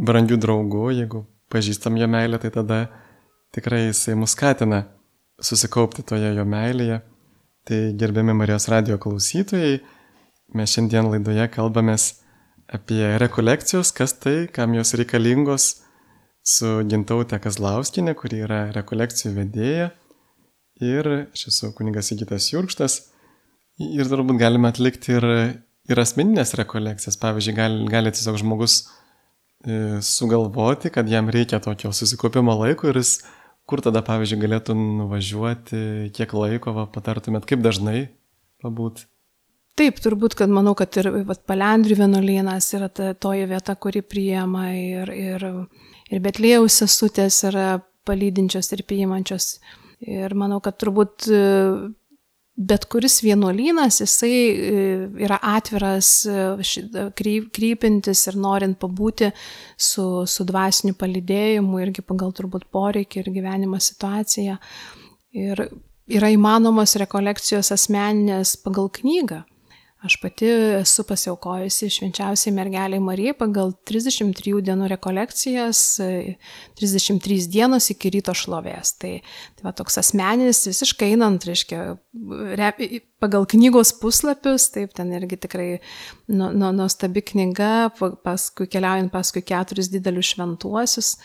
[0.00, 2.86] brangių draugų, jeigu pažįstam jo meilę, tai tada
[3.52, 4.86] tikrai jisai mus skatina
[5.36, 7.02] susikaupti toje jo meilėje.
[7.68, 9.82] Tai gerbiami Marijos radio klausytojai,
[10.56, 12.14] mes šiandien laidoje kalbamės
[12.72, 15.74] apie rekolekcijos, kas tai, kam jos reikalingos,
[16.46, 19.90] su Gintautė Kazlauskinė, kuri yra rekolekcijų vedėja.
[20.84, 22.98] Ir aš esu kunigas Įgytas Jurkštas.
[23.82, 25.26] Ir turbūt galime atlikti ir,
[25.90, 27.18] ir asmeninės rekolekcijas.
[27.20, 33.18] Pavyzdžiui, gali, gali tiesiog žmogus e, sugalvoti, kad jam reikia tokio susikaupimo laiko ir jis
[33.66, 35.82] kur tada, pavyzdžiui, galėtų nuvažiuoti,
[36.14, 38.06] kiek laiko va, patartumėt, kaip dažnai
[38.62, 39.04] pabūt?
[39.76, 44.70] Taip, turbūt, kad manau, kad ir vat, Palendrių vienuolynas yra ta, toji vieta, kuri priema
[44.72, 45.44] ir, ir,
[46.10, 49.56] ir Betlėjaus sesutės yra palydinčios ir priimančios.
[50.06, 51.26] Ir manau, kad turbūt
[52.56, 54.84] bet kuris vienuolynas, jisai e,
[55.26, 57.10] yra atviras e,
[57.52, 59.28] krypintis ir norint pabūti
[59.76, 64.56] su, su dvasiniu palidėjimu irgi pagal turbūt poreikį ir gyvenimo situaciją.
[65.36, 65.66] Ir
[66.16, 69.42] yra įmanomos rekolekcijos asmeninės pagal knygą.
[70.06, 70.46] Aš pati
[70.78, 75.80] esu pasiaukojusi švenčiausiai mergeliai Marijai pagal 33 dienų rekolekcijas,
[76.78, 78.92] 33 dienos iki ryto šlovės.
[79.02, 79.16] Tai,
[79.58, 81.80] tai va, toks asmeninis, visiškai einant, reiškia,
[83.22, 85.68] pagal knygos puslapius, taip, ten irgi tikrai
[86.30, 91.16] nu, nu, nuostabi knyga, paskui keliaujant paskui keturis didelius šventuosius.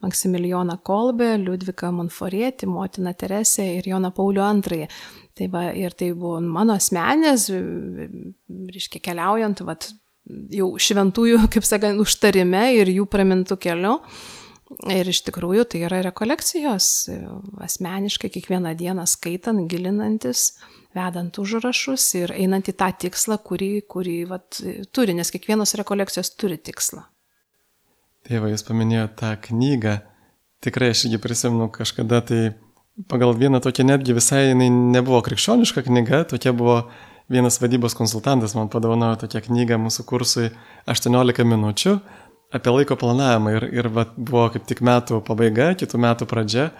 [0.00, 4.86] Maksimilijoną Kolbę, Liudviką Monforietį, Motiną Teresę ir Joną Paulių II.
[5.36, 7.48] Tai va, ir tai buvo mano asmenės,
[8.72, 9.90] reiškia, keliaujant, vat,
[10.54, 13.98] jau šventųjų, kaip sakant, užtarime ir jų pramintų keliu.
[14.86, 17.10] Ir iš tikrųjų tai yra rekolekcijos,
[17.66, 20.52] asmeniškai kiekvieną dieną skaitant, gilinantis,
[20.94, 24.60] vedant užrašus ir einant į tą tikslą, kurį, kurį vat,
[24.94, 27.02] turi, nes kiekvienos rekolekcijos turi tikslą.
[28.28, 29.94] Tėvai, jūs paminėjote tą knygą.
[30.60, 32.40] Tikrai aš irgi prisimenu kažkada tai
[33.08, 36.82] pagal vieną tokią netgi visai jinai nebuvo krikščioniška knyga, tokia buvo
[37.32, 40.50] vienas vadybos konsultantas man padovanojo tokią knygą mūsų kursui
[40.90, 41.94] 18 minučių
[42.50, 46.70] apie laiko planavimą ir, ir va, buvo kaip tik metų pabaiga, kitų metų pradžia.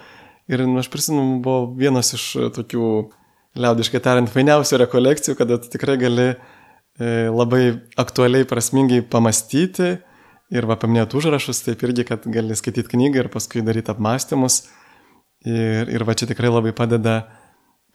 [0.51, 2.25] Ir nu, aš prisimenu, buvo vienas iš
[2.57, 2.87] tokių,
[3.61, 6.37] liaudiškai tariant, fainiausių rekolekcijų, kada tikrai gali e,
[7.31, 7.63] labai
[8.03, 10.01] aktualiai, prasmingai pamastyti
[10.51, 14.65] ir va paminėti užrašus, taip irgi, kad gali skaityti knygą ir paskui daryti apmąstymus.
[15.47, 17.23] Ir, ir va čia tikrai labai padeda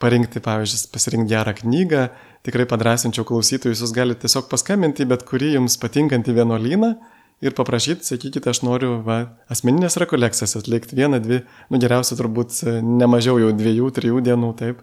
[0.01, 2.05] parinkti, pavyzdžiui, pasirinkti gerą knygą.
[2.47, 6.95] Tikrai padrasinčiau klausytojus, jūs galite tiesiog paskambinti bet kurį jums patinkantį vienuolyną
[7.43, 9.17] ir paprašyti, sakykite, aš noriu va,
[9.51, 11.41] asmeninės rekolekcijas atlikti vieną, dvi,
[11.71, 14.81] nu geriausia turbūt ne mažiau jau dviejų, trijų dienų, taip.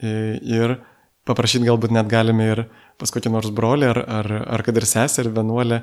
[0.00, 0.78] Ir
[1.28, 2.64] paprašyti galbūt net galime ir
[3.00, 5.82] pas kokį nors brolį ar, ar, ar kad ir seserį vienuolę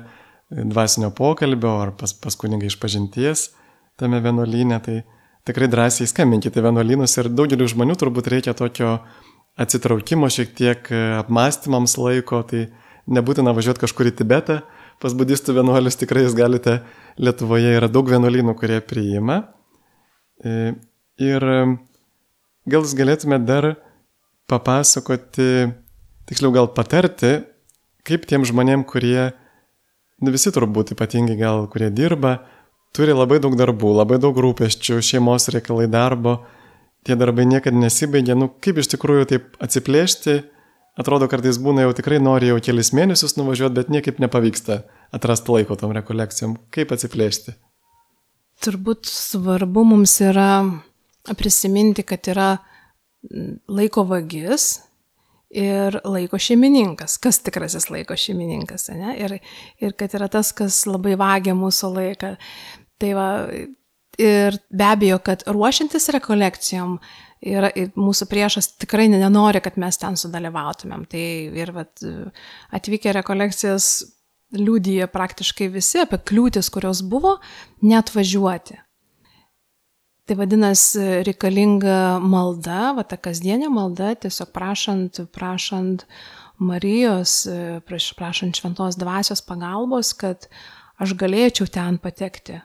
[0.54, 3.48] dvasinio pokalbio ar pas, pas kunigą iš pažinties
[3.98, 4.78] tame vienuolynė.
[4.84, 4.96] Tai,
[5.44, 8.96] tikrai drąsiai skambinkite vienuolynus ir daugeliu žmonių turbūt reikia tokio
[9.60, 12.66] atsitraukimo šiek tiek e, apmąstymams laiko, tai
[13.06, 14.62] nebūtina važiuoti kažkur į Tibetą,
[15.02, 16.80] pas budistų vienuolius tikrai jūs galite,
[17.20, 19.36] Lietuvoje yra daug vienuolynų, kurie priima.
[20.42, 20.72] E,
[21.22, 21.60] ir e,
[22.66, 23.68] gal jūs galėtumėte dar
[24.50, 25.68] papasakoti,
[26.26, 27.36] tiksliau gal patarti,
[28.04, 29.30] kaip tiem žmonėm, kurie,
[30.22, 32.38] visi turbūt ypatingai gal, kurie dirba,
[32.94, 36.38] turi labai daug darbų, labai daug rūpeščių, šeimos reikalai darbo,
[37.04, 40.38] tie darbai niekada nesibaigia, nu kaip iš tikrųjų taip atsiplėšti,
[41.00, 45.76] atrodo kartais būna jau tikrai nori jau kelis mėnesius nuvažiuoti, bet niekaip nepavyksta atrasti laiko
[45.80, 47.56] tom rekolekcijom, kaip atsiplėšti.
[48.64, 50.62] Turbūt svarbu mums yra
[51.36, 52.50] prisiminti, kad yra
[53.68, 54.84] laiko vagis,
[55.54, 59.14] ir laiko šeimininkas, kas tikrasis laiko šeimininkas, ne?
[59.20, 59.38] ir,
[59.82, 62.34] ir kad yra tas, kas labai vagia mūsų laiką.
[63.02, 63.28] Tai va,
[64.18, 66.96] ir be abejo, kad ruošiantis rekolekcijom,
[67.54, 71.06] yra, mūsų priešas tikrai nenori, kad mes ten sudalyvautumėm.
[71.10, 71.24] Tai
[71.62, 72.04] ir vat,
[72.74, 73.90] atvykę rekolekcijas
[74.54, 77.38] liūdija praktiškai visi apie kliūtis, kurios buvo,
[77.82, 78.78] net važiuoti.
[80.24, 86.06] Tai vadinasi, reikalinga malda, va ta kasdienė malda, tiesiog prašant, prašant
[86.64, 87.42] Marijos,
[87.84, 90.46] prašant šventos dvasios pagalbos, kad
[90.96, 92.62] aš galėčiau ten patekti.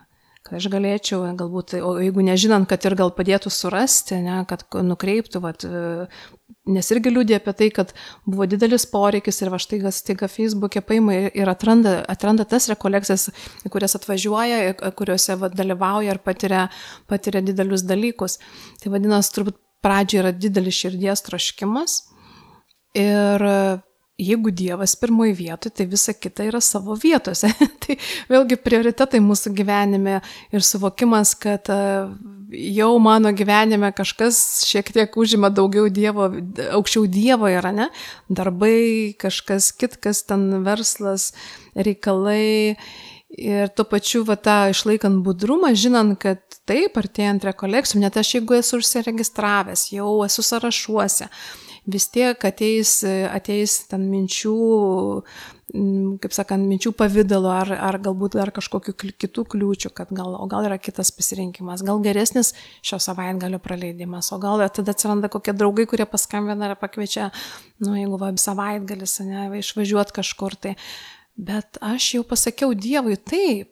[0.48, 5.44] Kad aš galėčiau, galbūt, o jeigu nežinant, kad ir gal padėtų surasti, ne, kad nukreiptų,
[5.44, 5.68] vat,
[6.70, 7.94] nes irgi liūdė apie tai, kad
[8.28, 13.30] buvo didelis poreikis ir va štai staiga Facebook'e paima ir atranda, atranda tas rekolekcijas,
[13.74, 16.68] kurias atvažiuoja, kuriuose va, dalyvauja ir patiria,
[17.10, 18.40] patiria didelius dalykus.
[18.84, 22.02] Tai vadinasi, turbūt pradžioje yra didelis širdies troškimas
[22.98, 23.46] ir
[24.20, 27.52] jeigu Dievas pirmoji vietoje, tai visa kita yra savo vietose.
[27.84, 27.98] tai
[28.30, 30.20] vėlgi prioritetai mūsų gyvenime
[30.52, 31.80] ir suvokimas, kad e,
[32.76, 36.30] jau mano gyvenime kažkas šiek tiek užima daugiau Dievo,
[36.76, 37.90] aukščiau Dievo yra, ne?
[38.30, 41.32] Darbai, kažkas kitkas, ten verslas,
[41.78, 42.76] reikalai.
[43.30, 48.58] Ir tuo pačiu, va, tą išlaikant budrumą, žinant, kad taip, artėjant rekolekcijom, net aš jeigu
[48.58, 51.30] esu užsiregistravęs, jau esu sąrašuose,
[51.92, 54.56] vis tiek ateis, ateis ten minčių,
[56.24, 60.68] kaip sakant, minčių pavydalo ar, ar galbūt dar kažkokių kitų kliūčių, kad gal, o gal
[60.70, 66.10] yra kitas pasirinkimas, gal geresnis šio savaitgalio praleidimas, o gal tada atsiranda kokie draugai, kurie
[66.10, 67.30] paskambina ar pakviečia,
[67.86, 70.78] nu, jeigu va, savaitgalis, ne, išvažiuoti kažkur tai
[71.40, 73.72] bet aš jau pasakiau Dievui taip.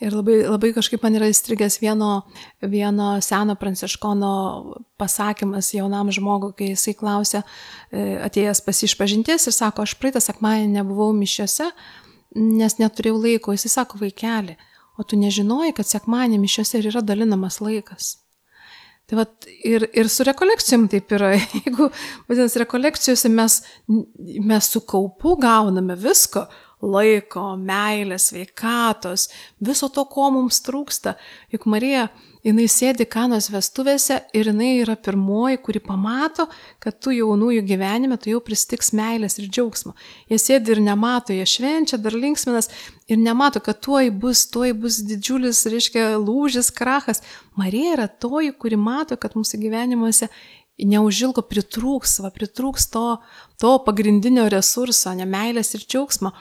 [0.00, 2.22] Ir labai, labai kažkaip man yra įstrigęs vieno,
[2.64, 4.30] vieno seno pranciškono
[5.00, 7.42] pasakymas jaunam žmogui, kai jisai klausė,
[7.92, 11.68] e, atėjęs pasišpažinties ir sako, aš praeitą sekmadienį nebuvau mišiuose,
[12.40, 13.52] nes neturėjau laiko.
[13.52, 14.56] Jisai sako, vaikeli,
[14.96, 18.14] o tu nežinojai, kad sekmadienį mišiuose ir yra dalinamas laikas.
[19.10, 21.32] Tai vat, ir, ir su rekolekcijom taip yra.
[21.58, 21.90] Jeigu,
[22.30, 23.60] vadinasi, rekolekcijose mes,
[23.90, 26.44] mes su kaupu gauname visko,
[26.80, 29.28] laiko, meilės, sveikatos,
[29.60, 31.16] viso to, ko mums trūksta.
[31.52, 32.08] Juk Marija,
[32.46, 36.46] jinai sėdi kanos vestuvėse ir jinai yra pirmoji, kuri pamato,
[36.80, 39.92] kad tu jaunųjų gyvenime tu jau pristiks meilės ir džiaugsmo.
[40.32, 42.70] Jie sėdi ir nemato, jie švenčia, dar linksminas
[43.10, 47.20] ir nemato, kad tuoj bus, tuoj bus didžiulis, reiškia, lūžis, krachas.
[47.60, 50.30] Marija yra toji, kuri mato, kad mūsų gyvenimuose
[50.86, 53.04] neužilgo pritrūks, va, pritrūks to,
[53.60, 56.32] to pagrindinio resurso, ne meilės ir džiaugsmo.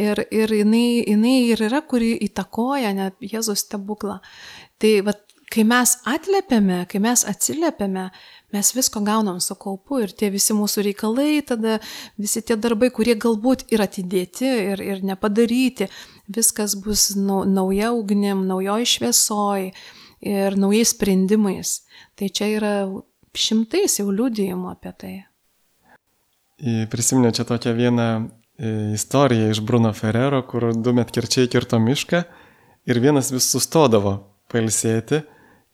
[0.00, 4.18] Ir, ir jinai, jinai ir yra, kuri įtakoja net Jėzus stebuklą.
[4.82, 5.20] Tai vat,
[5.54, 8.08] kai mes atlėpiame, kai mes atsiliepiame,
[8.54, 11.78] mes visko gaunam su kaupu ir tie visi mūsų reikalai, tada
[12.18, 15.88] visi tie darbai, kurie galbūt yra atidėti ir, ir nepadaryti,
[16.26, 19.70] viskas bus nau, nauja ugnim, naujoj šviesoj
[20.24, 21.80] ir naujais sprendimais.
[22.18, 22.74] Tai čia yra
[23.34, 25.14] šimtais jau liūdėjimų apie tai.
[26.90, 28.08] Prisiminė čia tokią vieną
[28.58, 32.22] istorija iš Bruno Ferrero, kur du metkirčiai kirto mišką
[32.86, 34.18] ir vienas vis sustodavo
[34.52, 35.22] pailsėti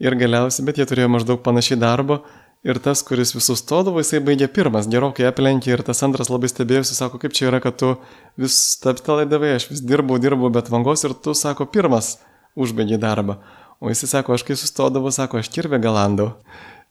[0.01, 2.23] ir galiausiai, bet jie turėjo maždaug panašiai darbo
[2.65, 6.97] ir tas, kuris vis sustodavo, jisai baigė pirmas, gerokai aplenkė ir tas antras labai stebėjosi,
[6.97, 7.95] sako, kaip čia yra, kad tu
[8.41, 12.19] vis taptelaidavai, aš vis dirbau, dirbau, bet vangos ir tu, sako, pirmas
[12.61, 13.39] užbaigė darbą.
[13.81, 16.35] O jisai sako, aš kai sustodavau, sako, aš kirvę galandau.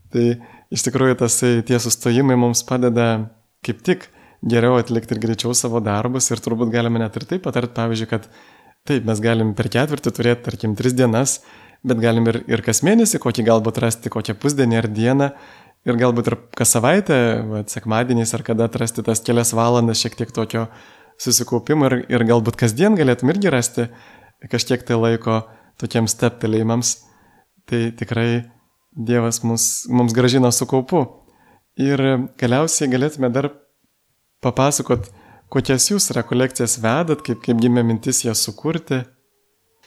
[0.10, 0.26] Tai
[0.74, 3.30] iš tikrųjų tas tie sustojimai mums padeda
[3.66, 4.08] kaip tik
[4.46, 8.28] geriau atlikti ir greičiau savo darbus ir turbūt galime net ir taip patarti, pavyzdžiui, kad
[8.88, 11.40] taip, mes galim per ketvirtį turėti, tarkim, tris dienas,
[11.84, 15.32] bet galim ir, ir kas mėnesį kokį galbūt rasti, kokią pusdienį ar dieną
[15.88, 20.32] ir galbūt ir kas savaitę, va, sekmadieniais ar kada atrasti tas kelias valandas šiek tiek
[20.36, 20.68] tokio
[21.20, 23.88] susikaupimo ir, ir galbūt kasdien galėtum irgi rasti
[24.52, 25.42] kažkiek tai laiko
[25.80, 26.96] tokiems steptelėjimams.
[27.70, 28.50] Tai tikrai
[28.90, 31.04] Dievas mus, mums gražina su kaupu.
[31.80, 32.02] Ir
[32.42, 33.52] galiausiai galėtume dar
[34.44, 35.10] papasakot,
[35.52, 39.04] kokias jūs rekolekcijas vedat, kaip, kaip gimė mintis jas sukurti?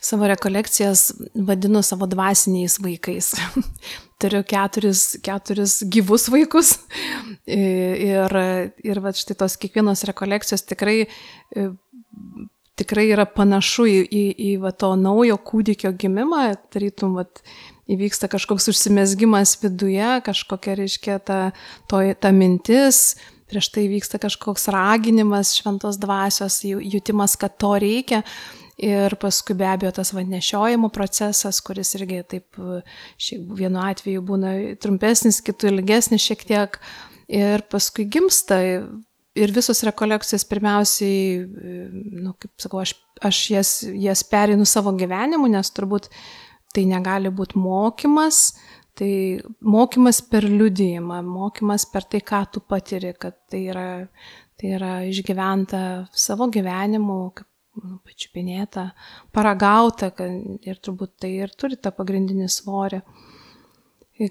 [0.03, 1.13] Savo rekolekcijas
[1.47, 3.37] vadinu savo dvasiniais vaikais.
[4.23, 6.75] Turiu keturis, keturis gyvus vaikus.
[7.47, 8.35] Ir,
[8.83, 10.97] ir va, štai tos kiekvienos rekolekcijos tikrai,
[12.79, 16.49] tikrai yra panašu į, į, į va, to naujo kūdikio gimimą.
[16.75, 17.29] Tarytum, va,
[17.91, 21.39] įvyksta kažkoks užsimesgimas viduje, kažkokia, reiškia, ta,
[21.91, 23.15] to, ta mintis,
[23.53, 28.23] prieš tai vyksta kažkoks raginimas šventos dvasios, jutimas, kad to reikia.
[28.83, 32.57] Ir paskui be abejo tas vanešiojimo procesas, kuris irgi taip
[33.61, 36.79] vienu atveju būna trumpesnis, kitų ilgesnis šiek tiek.
[37.33, 38.59] Ir paskui gimsta
[39.39, 41.45] ir visos rekolekcijos pirmiausiai,
[42.25, 46.09] nu, kaip sakau, aš, aš jas, jas perinu savo gyvenimu, nes turbūt
[46.73, 48.55] tai negali būti mokymas,
[48.99, 49.13] Tai
[49.65, 53.87] mokymas per liudijimą, mokymas per tai, ką tu patiri, kad tai yra,
[54.61, 55.81] tai yra išgyventa
[56.13, 57.49] savo gyvenimu, kaip
[57.81, 58.91] nu, pačiupinėta,
[59.33, 60.33] paragauta kad,
[60.67, 63.01] ir turbūt tai ir turi tą pagrindinį svorį.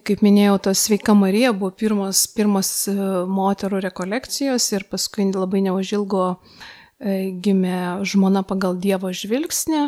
[0.05, 2.93] Kaip minėjau, tos sveika Marija buvo pirmos, pirmos e,
[3.27, 9.81] moterų rekolekcijos ir paskui labai neužilgo e, gimė žmona pagal Dievo žvilgsnį,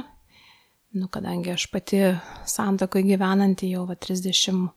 [0.93, 2.01] nu, kadangi aš pati
[2.45, 4.67] santokoje gyvenanti jau va, 30,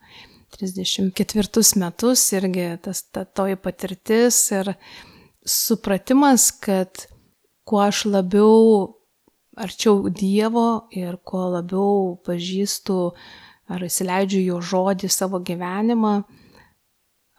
[0.56, 4.72] 34 metus irgi tas ta, toji patirtis ir
[5.46, 7.04] supratimas, kad
[7.66, 8.94] kuo aš labiau
[9.56, 12.98] arčiau Dievo ir kuo labiau pažįstu
[13.72, 16.20] ar įsileidžiu jo žodį savo gyvenimą,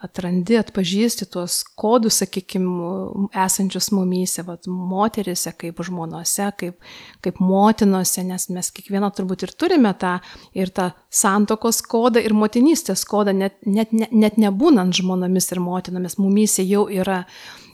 [0.03, 6.77] atrandi, atpažįsti tuos kodus, sakykime, esančius mumyse, vat, moterise, kaip žmonose, kaip,
[7.25, 10.17] kaip motinose, nes mes kiekvieną turbūt ir turime tą,
[10.57, 16.19] ir tą santokos kodą, ir motinystės kodą, net, net, net, net nebūnant žmonomis ir motinomis,
[16.21, 17.23] mumyse jau yra,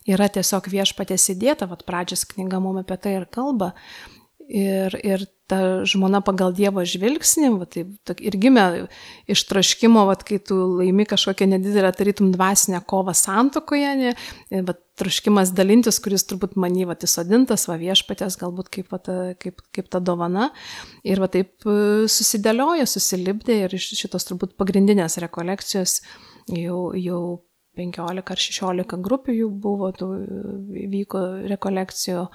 [0.07, 3.73] yra tiesiog viešpatės įdėta, vat pradžios knyga mum apie tai ir kalba.
[4.51, 7.85] Ir, ir ta žmona pagal Dievo žvilgsnį, va, tai,
[8.19, 8.63] ir gimė
[9.31, 14.11] iš traškimo, va, kai tu laimi kažkokią nedidelę, tarytum dvasinę kovą santokoje, ne,
[14.67, 19.63] va, traškimas dalintis, kuris turbūt manį, va, įsodintas, va, viešpatės, galbūt kaip, va, ta, kaip,
[19.75, 20.49] kaip ta dovana.
[21.07, 21.77] Ir va taip e,
[22.11, 26.01] susidėlioja, susilipdė ir šitos turbūt pagrindinės rekolekcijos
[26.51, 27.23] jau, jau
[27.79, 30.09] 15 ar 16 grupių jų buvo, tų
[30.91, 32.27] vyko rekolekcijų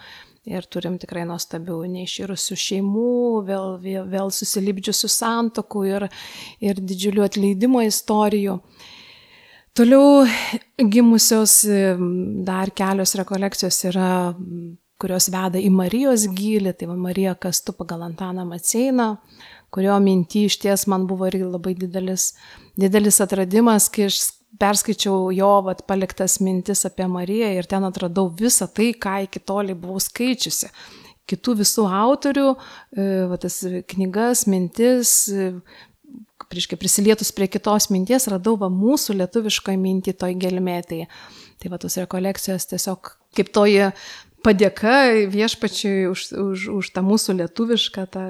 [0.49, 3.17] ir turim tikrai nuostabių neišyrusių šeimų,
[3.49, 6.09] vėl, vėl, vėl susilipdžiusių santokų ir,
[6.65, 8.59] ir didžiulių atleidimo istorijų.
[9.79, 10.25] Toliau
[10.91, 11.61] gimusios
[12.49, 14.09] dar kelios rekolekcijos yra,
[14.99, 19.13] kurios veda į Marijos gilį, tai va Marija Kastu pagal Antaną Maceiną,
[19.71, 22.33] kurio minty iš ties man buvo irgi labai didelis,
[22.81, 24.19] didelis atradimas, kai aš
[24.59, 29.77] perskaičiau jo vat, paliktas mintis apie Mariją ir ten atradau visą tai, ką iki toliai
[29.79, 30.71] buvau skaičiusi.
[31.29, 32.49] Kitų visų autorių,
[32.97, 33.61] e, va, tas
[33.93, 35.51] knygas, mintis, e,
[36.49, 40.81] prieškai prisilietus prie kitos minties, radau va mūsų lietuviškoje mintį toj gelmė.
[40.89, 41.03] Tai,
[41.61, 43.91] tai va tos rekolekcijos tiesiog kaip toji
[44.45, 48.25] padėka viešpačiui už, už, už tą mūsų lietuvišką, tą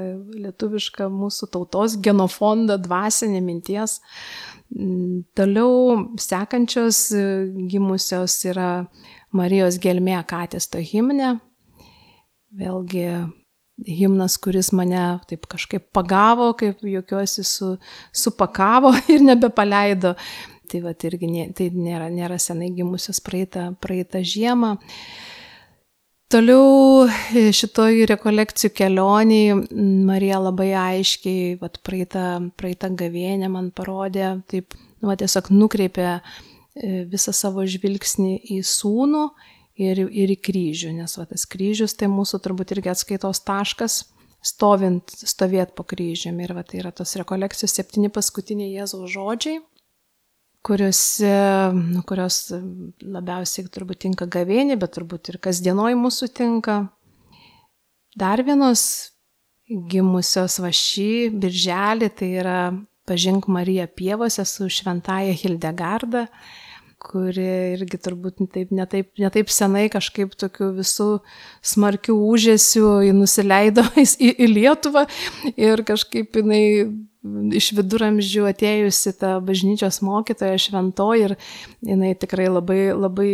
[0.45, 3.99] lietuvišką mūsų tautos genofondą, dvasinę minties.
[4.75, 7.09] Mm, toliau sekančios
[7.71, 8.87] gimusios yra
[9.33, 11.37] Marijos gelmė Katesto himne.
[12.59, 13.09] Vėlgi
[13.87, 17.75] himnas, kuris mane taip kažkaip pagavo, kaip jokiuosi su,
[18.13, 20.15] supakavo ir nebepaleido.
[20.69, 24.75] Tai va, irgi nė, tai nėra, nėra senai gimusios praeitą, praeitą žiemą.
[26.29, 29.55] Toliau e, šitoj rekolekcijų kelioniai
[30.05, 36.21] Marija labai aiškiai, vat, praeitą, praeitą gavėnę man parodė, taip, nu, va, tiesiog nukreipė e,
[37.09, 39.25] visą savo žvilgsnį į sūnų
[39.81, 44.03] ir, ir į kryžių, nes va, tas kryžius tai mūsų turbūt irgi atskaitos taškas,
[44.45, 46.45] stovint, stovėt po kryžiumi.
[46.45, 49.63] Ir va, tai yra tos rekolekcijos septyni paskutiniai Jėzaus žodžiai,
[50.69, 51.33] kuriuose,
[51.73, 52.43] nu, kurios
[53.01, 56.83] labiausiai turbūt tinka gavėnį, bet turbūt ir kasdienoj mūsų tinka.
[58.19, 58.83] Dar vienos
[59.69, 61.11] gimusios va šį
[61.41, 62.61] birželį, tai yra
[63.09, 66.27] Pažink Mariją pievose su šventaja Hildegarda,
[66.99, 67.47] kuri
[67.77, 71.09] irgi turbūt netaip, netaip, netaip senai kažkaip tokių visų
[71.73, 75.07] smarkių užėsių nusileido į, į Lietuvą
[75.55, 76.65] ir kažkaip jinai
[77.59, 81.35] iš viduramžių atėjusi ta bažnyčios mokytoja šventoji ir
[81.87, 83.33] jinai tikrai labai, labai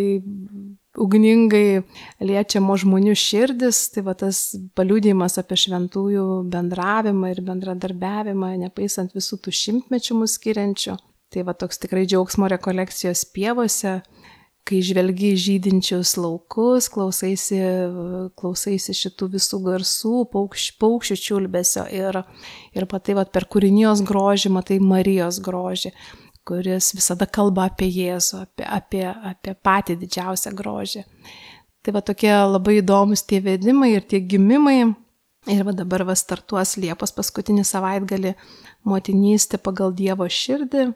[1.00, 1.82] ugningai
[2.22, 9.54] liečiamo žmonių širdis, tai va tas paliūdėjimas apie šventųjų bendravimą ir bendradarbiavimą, nepaisant visų tų
[9.60, 10.96] šimtmečių mus skiriančių.
[11.34, 13.98] Tai va toks tikrai džiaugsmo rekolekcijos pievose,
[14.64, 17.58] kai žvelgi žydinčius laukus, klausaisi,
[18.38, 22.22] klausaisi šitų visų garsų, paukš, paukščių čiulbesio ir,
[22.72, 25.92] ir patai va, per kūrinijos grožį matai Marijos grožį,
[26.48, 31.04] kuris visada kalba apie Jėzų, apie, apie, apie patį didžiausią grožį.
[31.84, 34.94] Tai va tokie labai įdomus tie vedimai ir tie gimimai.
[35.52, 38.32] Ir va dabar va startuos Liepos paskutinį savaitgalį
[38.88, 40.86] motinystė pagal Dievo širdį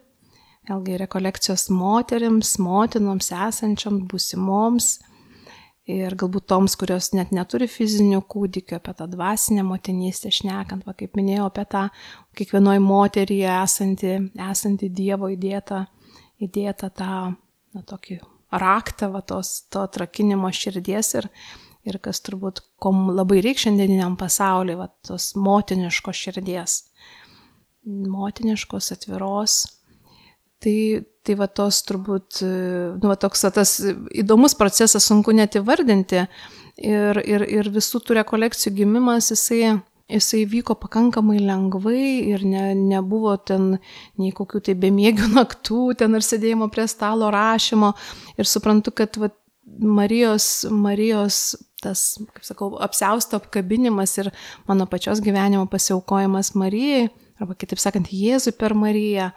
[0.69, 4.97] vėlgi rekolekcijos moteriams, motinoms esančioms, būsimoms
[5.89, 11.17] ir galbūt toms, kurios net neturi fizinių kūdikių, apie tą dvasinę motinystę šnekant, va, kaip
[11.17, 11.85] minėjau, apie tą
[12.37, 14.11] kiekvienoje moteryje esanti,
[14.49, 15.87] esanti Dievo įdėta,
[16.45, 18.19] įdėta tą na, tokį
[18.61, 21.29] raktą, va, tos, to atrakinimo širdies ir,
[21.89, 26.79] ir kas turbūt kom labai reikia šiandieniniam pasauliu, va, tos motiniškos širdies,
[27.89, 29.63] motiniškos atviros
[30.59, 30.77] Tai,
[31.23, 33.77] tai va tos turbūt, nu, va toks va, tas
[34.11, 36.25] įdomus procesas, sunku net įvardinti.
[36.79, 39.77] Ir, ir, ir visų tų rekolekcijų gimimas, jisai,
[40.11, 43.73] jisai vyko pakankamai lengvai ir ne, nebuvo ten
[44.19, 47.93] nei kokių tai bemėgių naktų, ten ar sėdėjimo prie stalo rašymo.
[48.39, 49.31] Ir suprantu, kad va,
[49.79, 54.31] Marijos, Marijos tas, kaip sakau, apsausto apkabinimas ir
[54.67, 57.07] mano pačios gyvenimo pasiaukojimas Marijai,
[57.39, 59.29] arba kitaip sakant, Jėzui per Mariją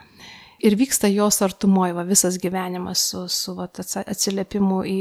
[0.63, 4.99] ir vyksta jos artumoje, va, visas gyvenimas su, su va, atsiliepimu į,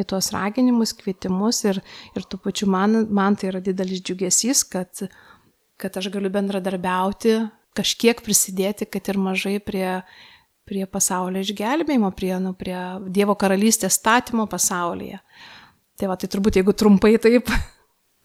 [0.00, 1.80] į tuos raginimus, kvietimus ir,
[2.16, 5.06] ir tuo pačiu man, man tai yra didelis džiugesys, kad,
[5.80, 7.38] kad aš galiu bendradarbiauti,
[7.76, 10.00] kažkiek prisidėti, kad ir mažai prie,
[10.68, 12.76] prie pasaulio išgelbėjimo, prie, nu, prie
[13.08, 15.20] Dievo karalystės statymo pasaulyje.
[16.00, 17.48] Tai va, tai turbūt jeigu trumpai taip.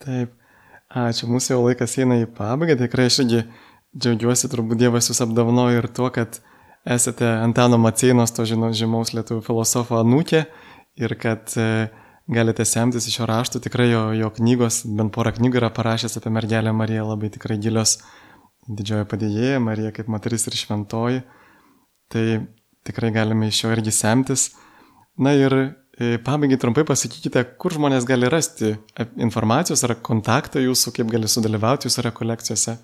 [0.03, 0.35] Taip.
[0.95, 3.39] Ačiū, mūsų jau laikas eina į pabaigą, tikrai aš irgi
[3.99, 6.37] džiaugiuosi, turbūt Dievas jūs apdovanojo ir tuo, kad
[6.85, 10.43] esate Antano Maceinos, to žino, žymaus lietuvių filosofo anūkė
[11.01, 11.87] ir kad e,
[12.31, 16.33] galite semtis iš jo raštų, tikrai jo, jo knygos, bent porą knygų yra parašęs apie
[16.33, 17.97] mergelę Mariją, labai tikrai gilios
[18.69, 21.23] didžioji padėjėja, Marija kaip moteris ir šventoji,
[22.13, 22.25] tai
[22.85, 24.49] tikrai galime iš jo irgi semtis.
[25.17, 28.75] Na ir e, pabaigai trumpai pasakykite, kur žmonės gali rasti
[29.21, 32.77] informacijos ar kontaktą jūsų, kaip gali sudalyvauti jūsų rekolekcijose.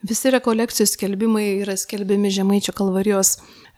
[0.00, 3.34] Visi rekolekcijų skelbimai yra skelbiami Žemaičio kalvarijos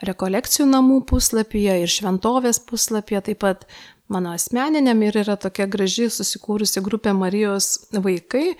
[0.06, 3.64] rekolekcijų namų puslapyje ir šventovės puslapyje, taip pat
[4.12, 8.54] mano asmeniniam ir yra tokia graži susikūrusi grupė Marijos vaikai,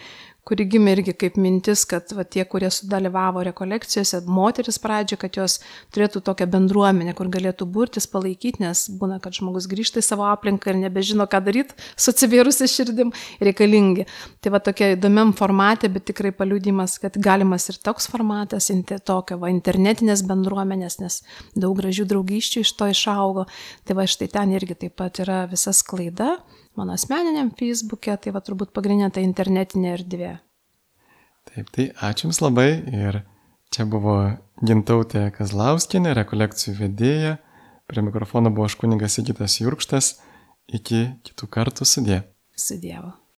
[0.49, 5.59] kuri gimė irgi kaip mintis, kad va, tie, kurie sudalyvavo rekolekcijose, moteris pradžioje, kad jos
[5.95, 10.73] turėtų tokią bendruomenę, kur galėtų burtis, palaikyti, nes būna, kad žmogus grįžta į savo aplinką
[10.73, 13.13] ir nebežino, ką daryti su atsivėrusi širdim
[13.43, 14.09] reikalingi.
[14.43, 18.71] Tai va tokia įdomiam formatė, bet tikrai paliūdimas, kad galimas ir toks formatas,
[19.07, 21.21] tokio va, internetinės bendruomenės, nes
[21.55, 23.47] daug gražių draugysčių iš to išaugo.
[23.87, 26.41] Tai va štai ten irgi taip pat yra visa sklaida
[26.79, 30.33] mano asmeniniam Facebook'e, tai va turbūt pagrindinė ta internetinė erdvė.
[31.51, 33.23] Taip, tai ačiū Jums labai ir
[33.75, 34.17] čia buvo
[34.63, 37.39] Gintautė Kazlauskinė, rekolekcijų vedėja,
[37.91, 40.15] prie mikrofono buvo aš kunigas Sigitas Jurkštas,
[40.71, 42.23] iki kitų kartų sudė.
[42.59, 43.22] Sudėvo.